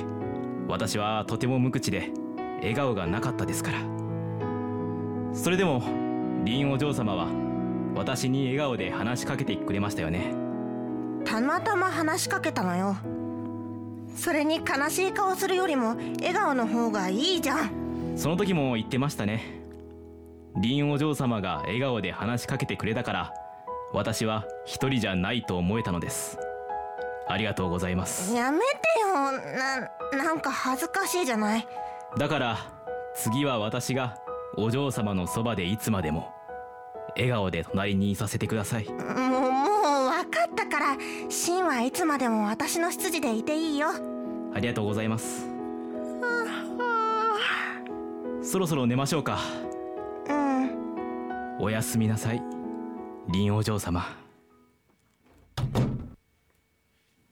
[0.68, 2.12] 私はとても無口で
[2.60, 3.80] 笑顔がなかったですから。
[5.34, 5.82] それでも
[6.44, 7.28] リンお嬢様は
[7.96, 10.36] 私に笑顔で話しかけてくれましたよね。
[11.26, 12.96] たまたま話しかけたのよ。
[14.16, 17.72] それに悲しい顔するよりも笑顔の方がいいじゃん。
[18.16, 19.61] その時も言ってましたね
[20.58, 23.34] リンお嬢様が笑顔で話しかけてくれたから
[23.94, 26.38] 私は一人じゃないと思えたのです。
[27.28, 28.34] ありがとうございます。
[28.34, 28.66] やめて
[29.02, 29.32] よ。
[30.18, 31.68] ななんか恥ずかしいじゃない？
[32.18, 32.58] だから
[33.16, 34.18] 次は私が
[34.58, 36.32] お嬢様のそばでいつまでも
[37.16, 38.86] 笑顔で隣にいさせてください。
[38.86, 39.12] もうもう
[40.10, 40.98] 分かったから
[41.30, 43.90] シンはいつまでも私の執事でいていいよ。
[44.54, 45.48] ありがとうございます。
[48.42, 49.38] そろそろ寝ましょうか。
[49.66, 49.71] うん
[51.64, 52.42] おやすみなさい。
[53.28, 54.04] 林お嬢様。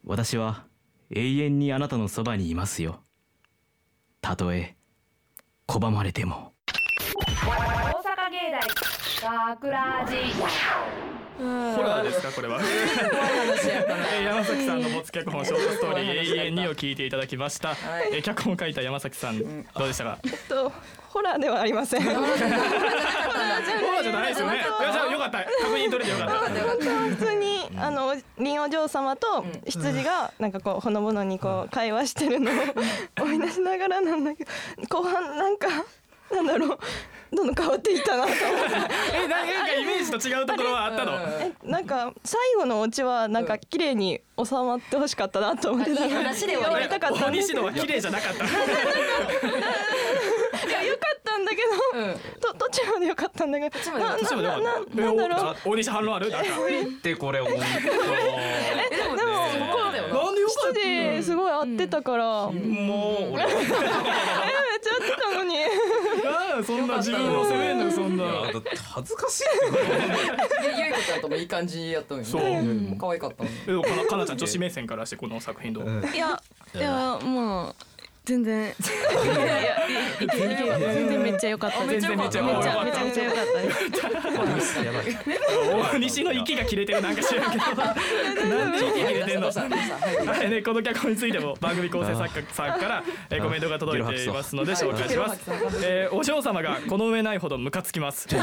[0.05, 0.65] 私は
[1.09, 3.01] 永遠にあなたのそばにいますよ。
[4.21, 4.75] たとえ
[5.67, 6.53] 拒まれても。
[7.25, 7.49] 大
[8.03, 11.08] 阪芸大学ラジ
[11.39, 12.59] ホラーですかこれは？
[12.63, 17.75] えー山崎さんの没脚本ショートストーリー永遠にを聞いていただきました、
[18.11, 19.45] えー脚本を書いた山崎さんど
[19.85, 20.17] うでしたか？
[20.49, 20.71] と
[21.09, 22.01] ホラーではありません。
[22.03, 24.29] ホラーじゃない。
[24.29, 24.55] ですよね。
[24.55, 24.57] い。
[24.59, 25.39] やじゃあよかった。
[25.39, 26.49] 確認取れてよかった。
[27.09, 32.53] 普通にあの林お嬢様と羊がなんかこうほのぼのにこう会話してるのを
[33.21, 34.51] 思い出しながらなんだけど
[34.87, 35.67] 後半なんか
[36.31, 36.79] なんだろう。
[37.31, 38.41] どんどん変わっていったなと思って。
[39.13, 41.11] えななんかイメージと違うところはあったの？
[41.13, 46.65] えなんか最後のオチはなんか綺麗に収まってほしかったなと思ってたいい話で終わり。
[46.65, 48.47] 終わりたかった大んですけど西野は綺麗じゃなかったい
[50.71, 51.57] や良かったんだけ
[52.41, 56.49] ど、と途中まで良かったんだけどな途中まではなななんだろう大西反論あるなんか
[57.03, 63.45] でこれ本でもこうなんでよかった羊すごい合ってたから、当もう俺
[65.49, 65.55] に。
[66.23, 68.23] なんそんな自分を責めんのそんな。
[68.93, 69.43] 恥ずかしい
[70.79, 72.25] ゆいこちゃんともいい感じやったのに。
[72.25, 72.43] そう。
[72.43, 76.03] うん可愛かったえでもかなかなちゃん女子目線からしてこの作品どう？
[76.13, 76.41] いや
[76.75, 77.75] いやもう
[78.29, 78.75] 全然。
[80.19, 80.29] 全
[81.09, 81.19] 然。
[81.23, 81.83] めっちゃ良かった。
[81.87, 83.51] です全然めっちゃめっちゃめちゃめちゃ良かった。
[85.95, 87.63] 大西の息が切れてるなんか知らんけど。
[87.75, 87.93] な
[88.67, 89.47] んで息切れてんの？
[89.47, 89.53] は
[90.43, 90.83] いねこの？
[90.83, 95.41] 脚本についても番組構成作家さんからえーコメントが届いていますので紹介します。
[95.83, 98.27] えーお嬢様がこの上ないほどムカつきます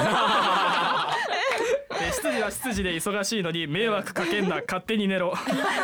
[2.07, 5.35] えー執事は執事で忙しいのに迷惑かけんな勝手に寝ろ。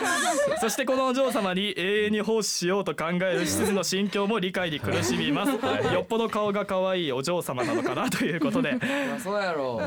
[0.60, 5.52] そしてこのお嬢様に永遠に奉仕しようと考える執事の心境も理解に苦しみます。
[5.92, 8.76] よっぽど顔が可愛いお嬢様なのかなということで。
[9.22, 9.80] そうやろ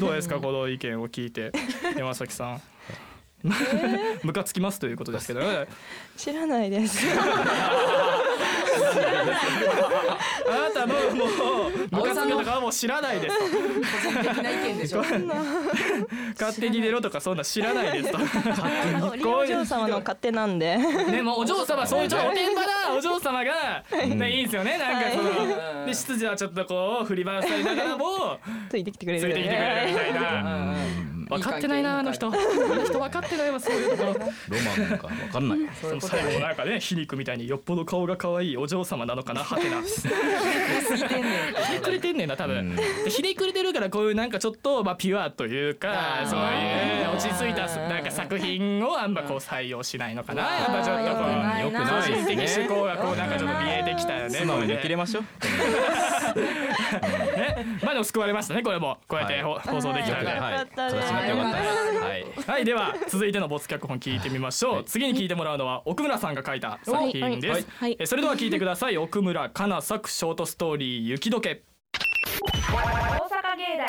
[0.00, 1.52] どうですかこの意見を聞いて
[1.96, 2.62] 山崎さん。
[4.24, 5.66] ムカつきますということですけどね。
[6.16, 7.06] 知らないです
[10.48, 11.24] あなたのも
[11.68, 13.44] うムカつくとかはもう知らないですと。
[13.44, 15.02] 個人的な意見でしょ。
[16.38, 18.18] 勝手に寝ろとかそんな知らないですと。
[19.16, 20.78] リオお嬢様の勝手なんで。
[21.10, 24.78] でもお嬢様そういうちょっとおてんばなお嬢様がねいいんですよね。
[24.78, 25.46] なんかそはい。
[25.80, 28.38] ので執事はちょっとこう振り回されながらも
[28.70, 30.74] ついてきてくれるついてきてくれるみたいな。
[31.28, 32.28] 分かってないなあの人。
[32.28, 32.36] あの
[32.84, 34.12] 人分かってないわそういうところ。
[34.14, 34.26] ロマ
[34.94, 35.06] ンか。
[35.06, 35.58] わかんない。
[35.80, 42.76] その最後なんかね皮肉みたいによっぽど顔が可愛いお嬢様なのかなはてなひねくれてんねんな多分。
[42.76, 50.42] でひねくれてるからこういうなんかちょっとまあピュアというかそういう落ち着いたなんか作品をあんまこう採用しないのかな。
[50.42, 51.28] やっぱちょっとこう
[51.60, 54.30] よくない的趣向がこうなんかちょっと見えてきたよね。
[54.30, 55.24] 素直に受け入れましょう。
[57.36, 57.66] ね。
[57.82, 58.98] まあでも救われましたねこれも。
[59.08, 60.28] こうやってほ放送できたので
[61.16, 61.98] なってよかったです。
[61.98, 62.26] はい。
[62.46, 64.84] はいでは続いての没脚本聞いてみましょう。
[64.84, 67.64] 次に聞いてもらうのは奥村さんが書いた作品です、はい。
[67.78, 67.96] はい。
[67.98, 68.98] えそれでは聞いてください。
[68.98, 71.62] 奥村かな作ショートストーリー雪解け。
[72.38, 73.88] 大阪芸大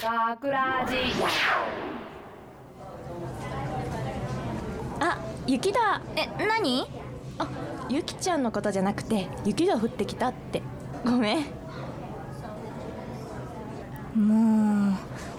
[0.00, 1.00] 桜寺
[5.00, 6.00] あ雪だ。
[6.16, 6.86] え何？
[7.38, 7.48] あ
[7.88, 10.62] ゆきちゃんのことじゃなくて雪が降ってきたって。
[11.04, 11.46] ごめん。
[14.14, 14.94] もう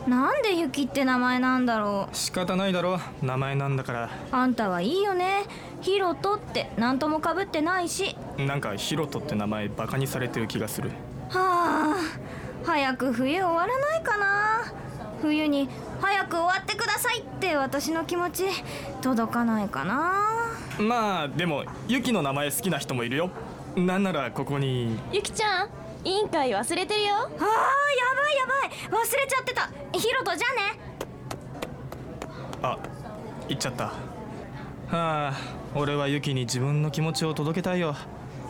[0.07, 2.99] なんでユキって名前なんだろ仕方ないだろ。
[3.21, 4.05] 名前なんだから。
[4.05, 5.43] うあんたはいいよね。
[5.81, 8.15] ヒロトって何ともかぶってないし。
[8.37, 10.89] なんかヒロトって名前バカにされてる気がする。
[11.29, 11.95] はあ
[12.65, 14.73] 早く冬終わらないかな。
[15.21, 15.69] 冬に
[16.01, 18.45] 早く終わってくださいって私の気持ち
[19.01, 20.13] 届かないかな。
[20.79, 23.29] まあでもユキの名前好きな人もいるよ。
[23.75, 24.97] なんならここに。
[25.11, 25.69] ゆきちゃん
[26.03, 27.15] 委員会忘れてるよ。
[27.15, 27.41] あーやばい
[28.37, 28.45] や
[28.91, 29.03] ばい。
[29.03, 29.69] 忘れちゃってた。
[29.97, 30.79] ヒロトじゃあね。
[32.63, 32.77] あ
[33.47, 33.85] 行っちゃった。
[33.85, 33.91] は
[34.91, 35.33] あ
[35.75, 37.95] 俺はユキに自分の気持ちを届けたいよ。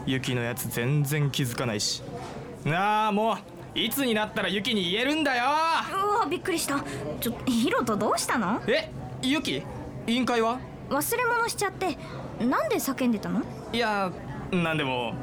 [0.06, 2.02] ユキのやつ全然気づかないし。
[2.66, 3.34] なあも
[3.76, 5.44] ういつになったらユキに言えるんだよ。
[5.46, 6.84] うわびっくりした。
[7.20, 8.62] ちょヒロトどうしたの？
[8.68, 8.90] え
[9.22, 9.64] ユキ？
[10.08, 10.60] 委員会は？
[10.90, 11.98] 忘れ物しちゃって
[12.44, 13.42] なんで叫んでたの？
[13.72, 14.12] いや
[14.52, 15.14] なんでも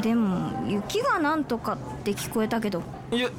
[0.00, 2.82] でも雪がなんとかって聞こえたけど。
[3.10, 3.30] ゆ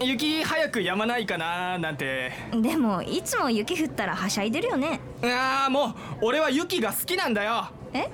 [0.00, 2.32] 雪早く止まないかななんて。
[2.52, 5.00] でもいつも雪降ったらはしゃいでるよね。
[5.22, 7.68] ああもう俺はユキが好きなんだよ。
[7.92, 8.08] え？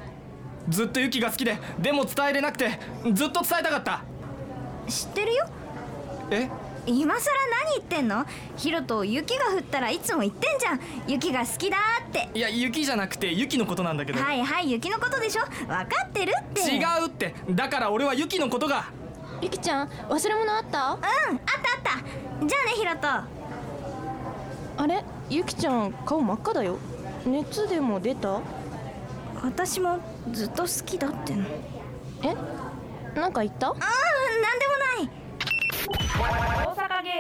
[0.69, 2.79] ずっとユキが好きででも伝えれなくて
[3.13, 4.03] ずっと伝えたかった。
[4.89, 5.47] 知ってるよ。
[6.31, 6.51] え？
[6.87, 8.25] 今さら何言ってんの？
[8.57, 10.81] ヒロト雪が降ったらいつも言ってんじゃん。
[11.07, 11.77] 雪が好きだ
[12.09, 12.29] って。
[12.35, 14.21] いや雪じゃなくてユキのことなんだけど。
[14.21, 15.43] はいはい雪のことでしょ？
[15.45, 16.61] 分かってるって。
[16.62, 17.35] 違うって。
[17.51, 18.87] だから俺はユキのことが。
[19.43, 20.79] ゆきちゃん忘れ物あった？
[20.79, 22.01] うんあったあっ
[22.40, 22.47] た。
[22.47, 23.09] じゃあねヒロト
[24.83, 25.05] あれ？
[25.29, 26.79] ゆきちゃん顔真っ赤だよ。
[27.27, 28.40] 熱でも出た？
[29.43, 29.99] 私も
[30.33, 31.45] ずっと好きだっての。
[32.23, 32.35] え？
[33.19, 33.69] なんか言った？
[33.69, 35.11] ああなんでもない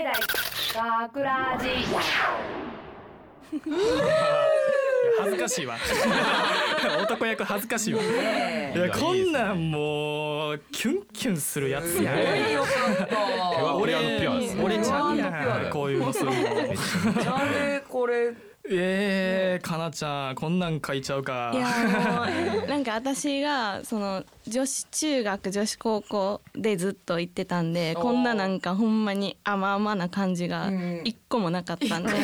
[0.00, 0.08] 大阪芸大
[1.08, 1.68] 桜寺
[5.22, 5.76] 恥ずかしいわ。
[7.02, 8.02] 男役恥ずかしいわ。
[8.02, 12.50] いやこんなんもうキュンキュンするやつや。
[12.50, 13.20] よかったペワ
[13.56, 14.64] ペワのピュアですね。
[14.64, 16.36] 俺ちゃんはいこういうのするの。
[17.88, 18.32] これ
[18.72, 21.50] えー、かなちゃんこんなん書いちゃうか。
[21.54, 21.66] いや
[22.52, 30.70] もうなんか私がその女子中学女子高校でずっと行ってたんでこんななんかほんまに甘々な感じが
[31.04, 32.10] 一個もなかったんで、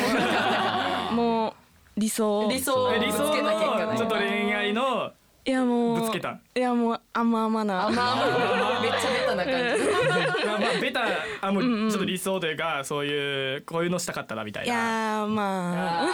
[1.97, 2.47] 理想。
[2.49, 2.93] 理想。
[2.93, 3.97] え理想ぶつけた結果ねの。
[3.97, 5.11] ちょっと恋愛の
[5.45, 6.37] いやもうぶつけた。
[6.55, 10.43] いやもう甘々なあまあまあめっちゃベタな感じ。
[10.45, 11.01] まあまあベタ
[11.41, 16.05] あもうちょっと理想というかそういうこういうのしたかったなみたいいやまあ。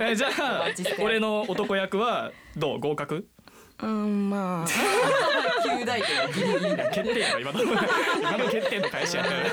[0.00, 0.64] えじゃあ
[0.98, 2.80] 俺の男役はどう？
[2.80, 3.28] 合格？
[3.82, 4.66] うんまあ。
[5.64, 7.20] 旧大点ギリギリだ決定。
[7.20, 9.44] やろ今の今の決定の返しやったよ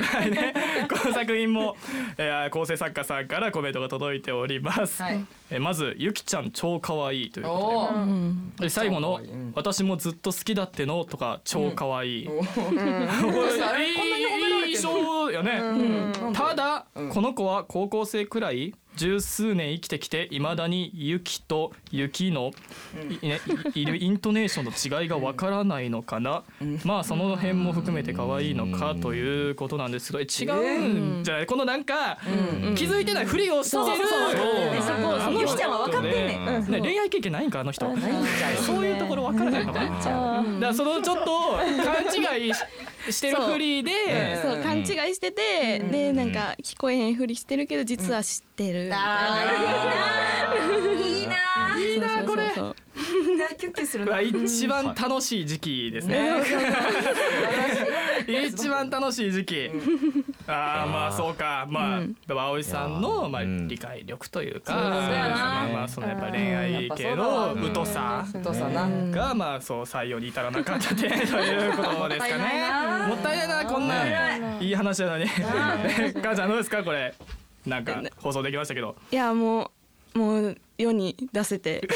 [0.00, 0.54] はいね。
[0.88, 1.76] この作品も、
[2.16, 5.24] えー、構成作家さんからコメントが届いております、はい。
[5.50, 8.64] えーまずゆきちゃん超可愛いということで。
[8.64, 9.52] で最後のうん。
[9.54, 12.66] 私もずっと好きだってのとか超可愛い、おー。
[12.66, 14.06] これあれこん
[14.66, 16.32] いい印象よね、うん。
[16.32, 17.10] ただ、うん。
[17.10, 22.52] この子は高校生くらい十数年生きてきていまだに雪と雪の、
[23.22, 23.40] いね
[23.74, 26.42] い いるイントネーションの違いがわからないのかな、
[26.84, 30.48] まあその辺も含めて可愛いのかということなんですけどえ違
[31.18, 31.46] うんじゃない？
[31.46, 32.18] このなんか、
[32.76, 33.84] 気づいてないふりをしてる。
[33.84, 34.30] そうそうそう。
[34.32, 35.20] そう。
[35.20, 36.64] あのゆきちゃんは分かってんねん。
[36.70, 37.86] ねね恋愛経験ないんかあの人。
[38.64, 39.86] そういうところ分からないのかな。
[39.90, 41.30] だからそのちょっと
[41.84, 42.52] 勘違い
[43.12, 43.90] ししてるふりで
[44.42, 44.62] そう。
[44.62, 48.84] 勘違いしてて、でなんか聞こえへんふりしてるけど実は知ってる。
[48.84, 49.04] みたいな。
[51.06, 56.30] いいないいなこれそうそういいなキュッキュするな一番楽しい時期ですね。
[58.28, 59.70] 一番楽しい時期。
[60.46, 73.08] ああまあそうかまあだから葵さんのまあ理解力というかうだよなまあまあそのやっぱ恋愛系の疎さ太さながまあそう採用に至らなかった点ということですかね。
[73.08, 75.26] もったいないなこんないい話なのに。
[75.26, 77.14] 母ちゃんどうですかこれ
[77.66, 78.96] なんか放送できましたけど。
[79.10, 79.70] いやも
[80.14, 81.86] うもう世に出せて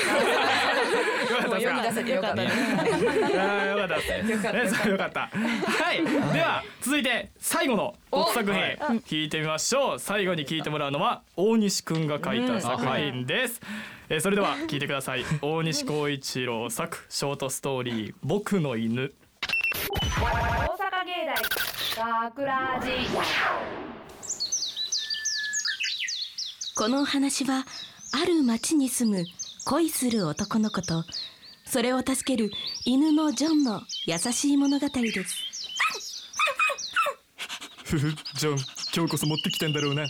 [1.48, 4.52] もう世に出せてよかったよかったですね。
[4.52, 5.30] ねそうよかった。
[5.30, 6.04] はい。
[6.04, 8.60] では続いて最後の奥作品
[9.00, 9.98] 聞いてみましょう。
[9.98, 13.60] 最後に聞いてもらうのは大西くんが書いた作品です。
[14.08, 15.24] えーそれでは聞いてください。
[15.40, 19.12] 大西光一郎作ショートストーリー僕の犬。
[19.92, 21.60] 大阪芸大
[26.76, 27.66] このお話は
[28.12, 29.24] ある町に住む
[29.64, 31.04] 恋する男の子と
[31.64, 32.50] それを助ける
[32.84, 35.46] 犬のジョンの優しい物語です。
[37.84, 38.14] ふふ。
[38.36, 38.58] ジョン
[38.94, 40.04] 今日こそ持ってきたんだろうな。
[40.04, 40.06] っ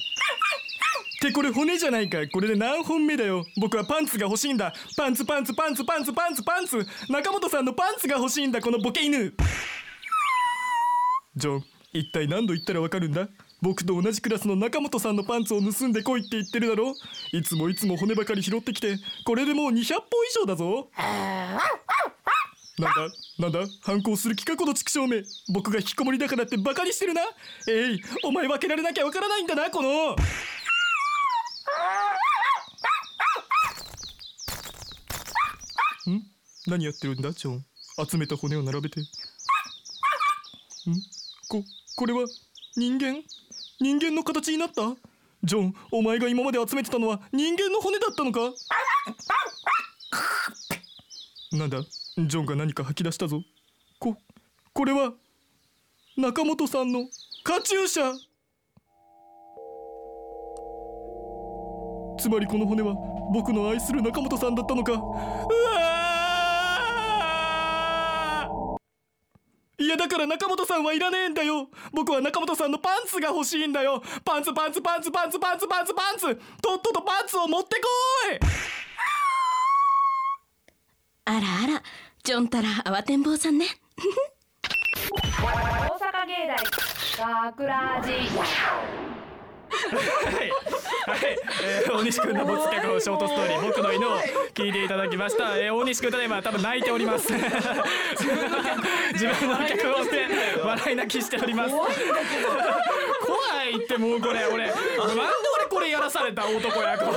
[1.20, 3.44] てこれ骨じゃないかこれで何本目だよ。
[3.60, 4.72] 僕はパンツが欲しいんだ。
[4.96, 6.86] パンツパンツパンツパンツパンツパンツ。
[7.08, 9.34] 中本さんのパンツが欲しいんだこのボケ犬。
[11.36, 13.28] ジョン一体何度言ったらわかるんだ？
[13.62, 16.94] 僕と同じクラスの中本さんのパンツを盗んでこいって言ってるだろ？
[17.32, 19.84] いつもいつも骨ばかり拾ってきてこれでもう200本以
[20.40, 20.88] 上だぞ。
[22.78, 23.08] なんだ？
[23.38, 23.60] なんだ？
[23.82, 25.22] 反抗する気かこの畜生め。
[25.52, 27.20] 僕が引きこもりだからってバカにしてるな。
[27.68, 30.12] えいお前分けられなきゃわからないんだなこの。
[36.12, 36.16] ん？
[36.66, 37.64] 何やってるんだジョン？
[38.08, 39.00] 集めた骨を並べて。
[39.00, 39.04] ん？
[41.48, 41.62] こ
[41.96, 42.24] これは
[42.76, 43.22] 人間？
[43.80, 44.82] 人間の形になった？
[45.42, 48.40] ジョンお前が今まで集めてたのは人間の骨だったのか？
[51.52, 51.80] なんだ？
[52.18, 53.42] ジョンが何か吐き出したぞ。
[53.98, 54.16] こ
[54.74, 55.14] これは
[56.18, 57.06] 中本さんの
[57.42, 58.12] カチューシャ。
[62.18, 62.94] つまりこの骨は
[63.32, 64.92] 僕の愛する中本さんだったのか？
[64.92, 71.68] うわーいやだから中本さんはいらねえんだよ。
[71.92, 74.02] 僕は中本さんのパンツが欲しいんだよ。
[74.24, 76.34] パンツパンツパンツパンツパンツパンツパンツ。
[76.62, 77.88] とっととパンツを持ってこ
[78.32, 78.38] い。
[81.24, 81.82] あらあら。
[82.22, 83.66] ジョンたら慌てん坊さんね。
[85.16, 85.48] 大
[85.98, 86.56] 阪芸大
[87.56, 89.09] 桜寺
[89.70, 90.50] はい、
[91.10, 94.16] はい、えー大西くんの没脚本ショートストーリー僕の犬を
[94.54, 97.32] 聞いていただきました、えー大西くんただいま多分泣いております。
[97.32, 97.44] 自
[98.26, 100.26] 分の脚本で
[100.64, 101.70] 笑い泣きしております。
[101.70, 101.86] 怖
[103.64, 104.66] いってもうこれ俺。
[104.66, 104.80] なんで
[105.56, 107.14] 俺これやらされた男役ちょっ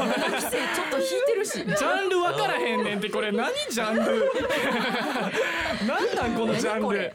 [0.92, 1.54] と引いてるし。
[1.54, 3.32] ジャンル分からへんねんってこれ。
[3.32, 4.32] 何ジャンル？
[5.88, 7.14] なんなんこのジャンル？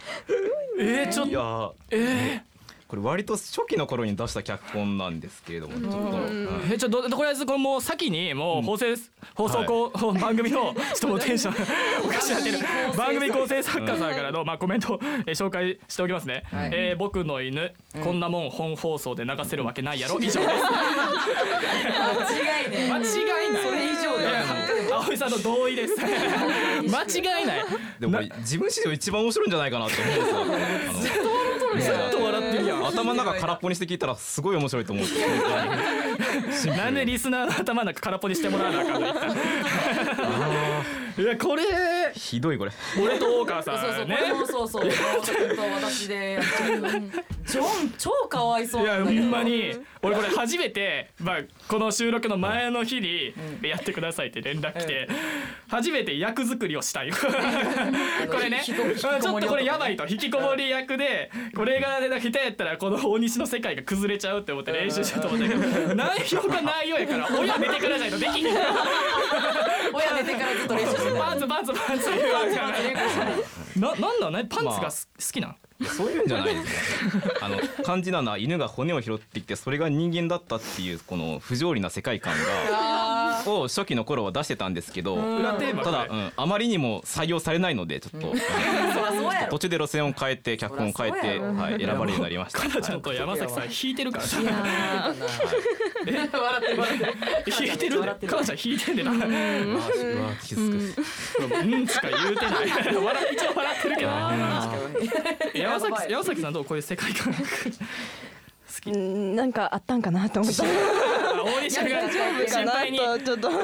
[0.80, 1.74] えー、ちょっと。
[1.90, 2.40] え
[2.88, 6.48] これ割と初期の頃に出した脚本なんですけれどもちょっと、うん。
[6.72, 8.86] えちょっととりあえずこれもう先にもう放送
[9.36, 11.54] 放送こう番組の ちょっともうテンション
[12.04, 12.58] おかしなってる
[12.96, 16.44] 番組構成作家さんからのまあコメントをえー紹介しておきますね。
[16.50, 16.70] はい。
[16.72, 20.18] えー僕の犬こんなもん本放送で流せるわけないやろ。
[20.18, 20.40] 以上です。
[20.40, 20.50] 間違
[22.66, 22.88] いね。
[22.90, 23.00] 間違い
[23.52, 23.62] ない。
[23.62, 24.22] それ以上だ。
[24.24, 24.30] よ
[24.86, 25.94] いや葵さんの同意です。
[26.00, 26.08] 間
[27.38, 27.64] 違いない。
[28.00, 30.36] でも自分史上一番面白いんじゃないかなって思うんですよ。
[30.40, 30.44] あ
[30.94, 32.10] のずっと笑ってるやん。
[33.02, 35.06] 頭の中空っぽにして聞いたらすごい面白いと思う。
[36.76, 39.08] なんでリスナーの頭の中空っぽにしてもらわなあかんの？
[41.18, 41.64] いやこれ。
[42.14, 42.70] ひどいこれ。
[43.02, 46.38] 俺と大川さそうそう、んねこれもそうそう、 山本君と私で。
[47.44, 49.72] ジョン、超かわいそういやほなんまに。
[50.02, 55.08] 俺これ初めて、まあ、この収録の前の日にやってくださいって連絡来て、
[55.68, 57.10] 初めて役作りをしたい。
[58.30, 58.62] これね。
[58.64, 60.06] ちょっとこれやばいと。
[60.06, 68.46] 引きこもり役でこれがね下手やったらこの大西の世界が崩れちゃうって思って練習しようと思ったけど内容が内容やから親寝てくださいとできひん。
[69.92, 71.07] 親寝てからずっと練習してた。
[71.16, 71.72] パンツパンツ。
[71.74, 72.10] パンツ
[73.80, 74.44] ななんなんね？
[74.48, 75.56] パンツがす好きなん
[75.96, 82.38] そういうんじゃないですねあの肝心なのは犬が骨を拾ってきてそれが人間だったっていうこの不条理な世界観が
[83.48, 88.32] を初期の頃は出してたんですけど裏テーマただ、うん、あまりにも採用されないのでちょっと、
[89.50, 92.60] 途中で路線を変えて脚本を変えて、はい、選ばれるようになりました。
[92.60, 94.24] かなちゃんと山崎さん引いてるから。
[94.24, 94.38] さ
[96.08, 97.06] 笑ってる笑って。
[97.06, 97.14] る。
[97.60, 98.02] 引いてる。
[98.20, 99.12] でかなちゃん引いてんでな。
[99.12, 99.16] く。
[99.16, 99.80] うん。
[101.86, 102.70] しか言うてない。
[102.96, 104.08] 笑一応笑ってるけど。
[105.54, 107.34] 山崎山崎さんどうこういう世界観。
[108.86, 110.64] うんなんかあったんかなと思った
[111.48, 112.10] 大西君が
[112.48, 112.98] 心配に。
[112.98, 113.48] とちょっと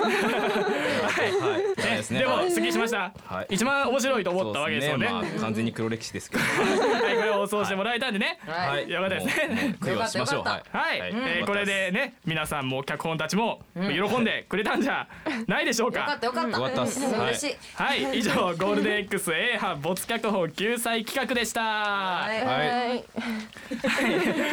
[1.97, 2.21] ですね。
[2.21, 6.43] でもすっきりしましたはい一番面白いと思ったわけですよねまあ完全に黒歴史ですけど。
[7.05, 10.43] はいこれを放送してもらえたんでねはいよかったですねもうもう悔いはしましょう。
[10.45, 10.63] は
[10.95, 11.01] い。
[11.01, 15.07] はい、えーこれでね皆さんも脚本たちも喜んでくれたんじゃ
[15.47, 16.59] ないでしょうよかかったよかった。
[16.59, 16.81] よかった。
[16.81, 22.47] はい以上ゴールデン X A 班没脚本救済企画でしたはい。
[22.47, 22.95] は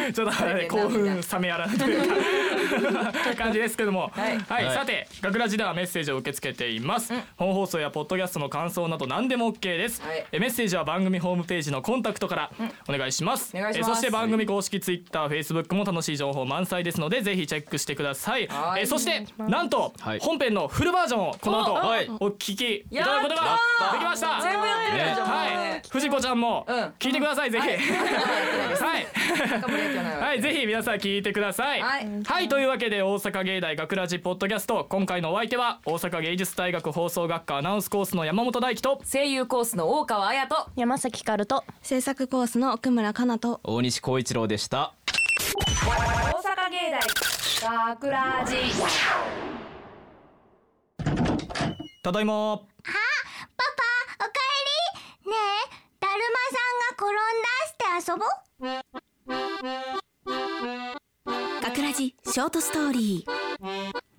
[0.08, 0.12] い。
[0.12, 7.12] ちょっとね興奮冷めやらぬというか感じですけども、はい、はいさて学ラジではメッセージを受け付けています、
[7.42, 10.24] 本放送やポッドキャストの感想など何でも OK です、はい。
[10.30, 12.52] えメッセージは番組ホームページのコンタクトから
[12.88, 18.82] お願いします,、えそして番組公式 TwitterFacebook も楽しい情報満載ですのでぜひチェックしてください、はい。
[18.82, 20.20] えそしてなんと、はい。
[20.20, 22.08] 本編のフルバージョンをこの後、はい。
[22.20, 23.58] お聞きいただくことが
[23.92, 24.40] できました。
[24.40, 25.28] 全部やってるじゃん。
[25.28, 26.76] はい、藤子ちゃんもうん。
[26.98, 27.68] 聞いてください、ぜひ。
[27.68, 27.74] は
[28.98, 29.06] い。
[30.22, 31.82] はい、ぜひ皆さん聞いてください。
[31.82, 32.06] はい。
[32.24, 40.68] はい、というわけで大阪芸大学ラジポッドキャスト今回のお相手は大阪芸術大学放送学科アナウンスコースの山本大輝と声優コースの大川彩と。
[40.76, 44.94] 山崎かると制作コースの奥村かなと大西光一郎でした。
[45.84, 45.90] 大
[46.40, 46.90] 阪芸
[47.62, 48.56] 大学ラジ
[52.02, 52.60] ただいま。
[52.82, 52.98] パパ
[54.18, 54.38] おかえ
[55.26, 55.70] りねえ
[56.00, 58.82] だるまさんが転んだして遊ぼう
[61.62, 63.30] 学ラジショートストーリー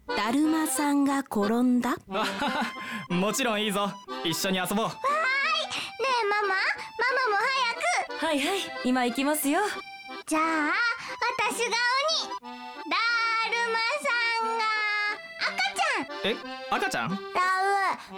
[0.08, 1.96] だるまさんが転んだ？
[3.10, 3.92] もちろんいいぞ。
[4.24, 4.88] 一緒に遊ぼう。
[4.88, 4.94] ね
[6.24, 6.48] えママ？
[6.48, 6.56] ママ
[7.32, 7.38] も
[8.12, 9.62] 早くはいはい、今行きますよ。
[10.26, 12.44] じゃあ私が鬼
[12.90, 12.96] だ
[13.50, 14.08] るまさ
[14.46, 14.64] んが
[15.42, 16.36] 赤ちゃんえ、
[16.70, 17.12] 赤ちゃん？
[17.14, 17.18] いラ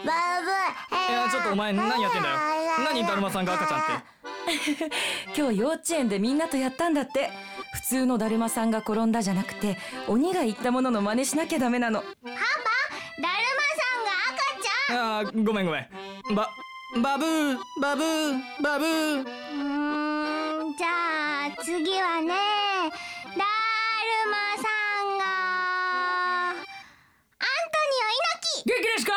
[0.04, 2.36] ブバブやちょっとお前何やってんだよ。
[2.84, 3.96] 何だるまさんが赤ちゃんって？
[5.42, 7.32] 今日幼稚園でみんなとやったんだって。
[7.76, 12.00] 普通のだるまさんが転んだじゃなくて、鬼が言ったものの真似しなきゃダメなの。
[12.02, 12.40] パパだる
[13.22, 15.88] まさんが赤ちゃんあーごめんごめん。
[16.34, 16.50] ば
[17.04, 19.22] バブーバブーバブー。
[19.22, 20.88] うーんじゃ
[21.48, 23.44] あ次はねだる
[24.32, 24.64] まさ
[25.04, 25.24] んが
[26.52, 26.64] アント
[27.92, 28.08] ニオ
[28.56, 29.12] 猪木元気ですか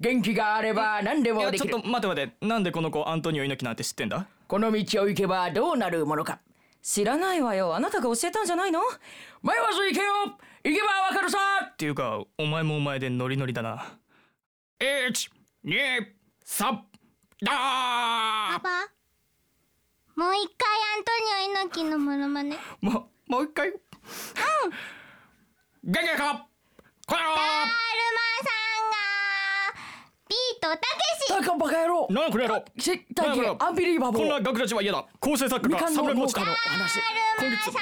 [0.00, 2.46] 元気があれば何でもできるちょっと待って待って。
[2.46, 4.26] なんでこの子アントニオ猪木なんて知ってんだ？
[4.48, 6.40] この道を行けばどうなるものか
[6.82, 7.74] 知らないわよ。
[7.74, 8.80] あなたが教えたんじゃないの？
[9.42, 10.12] 迷わず行けよ！
[10.64, 11.38] 行けばわかるさ！
[11.72, 13.84] っていうかお前もお前でノリノリだな。
[14.80, 15.30] 1
[15.64, 15.76] 2
[16.46, 18.68] 3だパパ
[20.16, 21.12] もう一回アント
[21.44, 22.56] ニオ猪木のモノマネ。
[22.56, 23.68] ーももう一回。
[23.68, 23.76] うん。
[25.84, 26.46] 元気か？
[27.06, 27.68] こだるまさん！
[28.44, 28.50] が
[30.28, 30.84] ビートたけ
[31.26, 31.30] し。
[31.30, 32.06] バカバカ野郎。
[32.10, 35.04] ななんこれやろしなん大だこれアンビリーバボこんなー学ラジは嫌だ。
[35.20, 36.96] 構成作家の桜コーチか農家の話。
[36.96, 37.02] だ
[37.44, 37.78] るまさんが。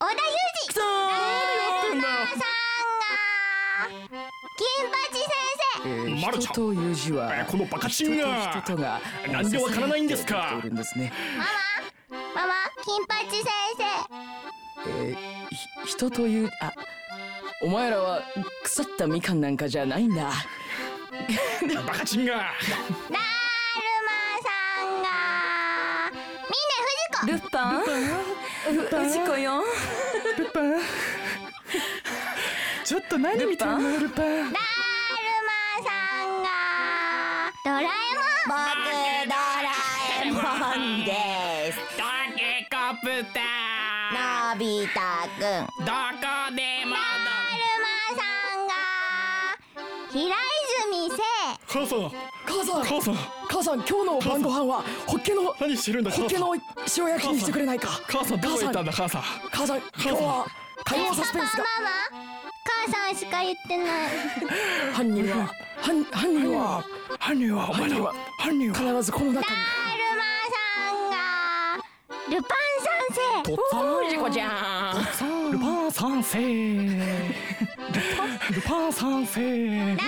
[0.00, 0.36] 織田裕
[0.68, 0.74] 二。
[0.74, 0.80] だ
[1.88, 3.10] るまさんが。
[4.56, 5.24] 金八先
[6.18, 6.26] 生。
[6.26, 6.52] まるちゃん。
[6.52, 8.24] 人という字はえーこのバカチンが。
[8.40, 9.00] 人と人とが
[9.32, 10.56] なんでわからないんですか。
[10.58, 11.12] おるんですね
[12.34, 12.54] ママ
[12.84, 13.44] 金八先
[14.86, 15.54] えー
[15.84, 16.72] ひ人というあ
[17.62, 18.22] お前らは
[18.62, 20.32] 腐ったみかんなんかじゃないんだ。
[21.86, 22.32] バカチンが。
[22.32, 22.48] 生だる
[24.06, 24.50] まさ
[24.86, 25.08] んが。
[26.48, 26.80] みんな
[27.26, 27.44] 藤子。
[27.44, 27.82] ルパン？
[27.82, 27.84] う
[29.04, 29.62] 藤子よ。
[30.38, 30.80] ルパン？
[32.82, 34.24] ちょっと何見てんのルパン？
[34.24, 35.52] だるま
[35.84, 35.90] さ
[36.24, 36.48] んが。
[37.62, 38.56] ドラえもん。
[38.56, 38.80] 僕
[39.28, 39.68] ドラ
[40.24, 40.40] えも
[40.76, 41.10] んで
[41.72, 41.76] す。
[41.98, 42.02] タ
[42.34, 42.40] ケ
[42.70, 43.38] コプタ
[44.54, 44.98] のび太
[45.38, 45.44] くん。
[45.44, 46.24] ーどこ
[46.56, 46.96] でも
[50.10, 51.22] 平泉聖
[51.68, 52.10] 母さん。
[52.44, 52.82] 母さん。
[52.82, 53.14] 母さん。
[53.48, 58.00] 母さん今日の晩ご飯はホッケの何してるんだホッケの塩焼きにしてくれないか。
[58.08, 58.40] 母さん。
[58.40, 59.22] どこ行ったんだ母さん。
[59.52, 60.46] 母さん今日は
[60.84, 61.58] 火曜サスペンスが。
[61.58, 61.90] ママ
[62.64, 63.88] 母さんしか言ってない。
[64.92, 65.50] 犯人は
[65.80, 66.84] 犯犯人は
[67.20, 69.34] 犯人は犯人は犯人は必ずこの中に。
[69.34, 76.96] だるまさんがルパン三世とっつおーリコちゃんルパン三世ル
[78.66, 79.98] パン三世だる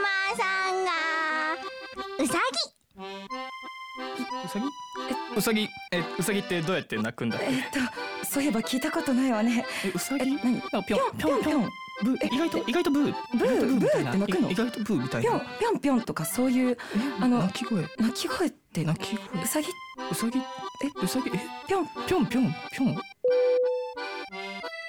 [0.00, 0.90] まさんが
[2.18, 2.38] うさ
[4.44, 4.66] うさぎ？
[5.36, 5.68] うさぎ？
[5.92, 7.46] えうさぎってどうやって鳴くんだっけ？
[7.46, 7.52] えっ
[8.22, 9.64] とそういえば聞いたことないわね。
[9.84, 10.30] えうさぎ？
[10.32, 10.62] え何？
[10.62, 11.68] ぴょんぴょんぴょん
[12.02, 12.34] ブー。
[12.34, 13.14] 意外と意外とブー。
[13.34, 14.50] ブーブーって鳴くの？
[14.50, 15.44] 意外とブーみたいぴょんな。
[15.58, 16.78] ぴょんぴょんとかそういう
[17.20, 17.82] あの鳴き声。
[17.98, 19.42] 鳴き声って鳴き声。
[19.42, 19.68] うさぎ？
[20.10, 20.38] うさぎ？
[20.38, 20.42] え？
[21.02, 21.30] うさぎ？
[21.36, 21.40] え？
[21.68, 21.88] ぴょん。
[22.06, 22.96] ぴょんぴょんぴょん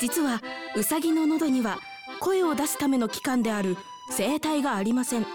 [0.01, 0.41] 実は
[0.75, 1.77] ウサギの喉には
[2.19, 3.77] 声を出すための器官である
[4.17, 5.27] 声帯がありません。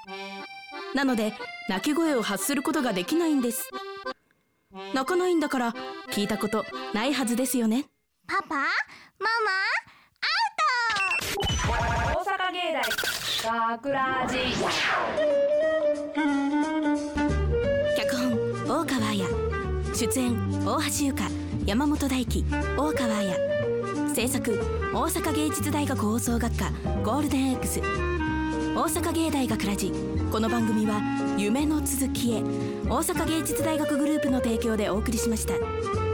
[0.93, 1.35] なので
[1.69, 3.71] 鳴き声を発することができないんです。
[4.93, 5.73] 鳴かないんだから
[6.11, 7.85] 聞いたことないはずですよね。
[8.27, 8.57] パパ？
[8.57, 8.67] ママ？
[11.69, 12.83] 大阪芸大
[13.45, 14.43] 桜寺。
[17.97, 19.25] 脚本大川彩
[19.95, 21.31] 出演大橋優香。
[21.67, 22.45] 山本大輝
[22.77, 23.56] 大川彩
[24.17, 24.59] 制作
[24.95, 26.71] 大阪芸術大学放送学科
[27.05, 27.85] ゴールデン X 大
[28.85, 29.93] 阪芸大学らじ
[30.33, 31.03] この番組は
[31.37, 36.06] 夢の続きへ大阪芸術大学グループの提供でお送りしました。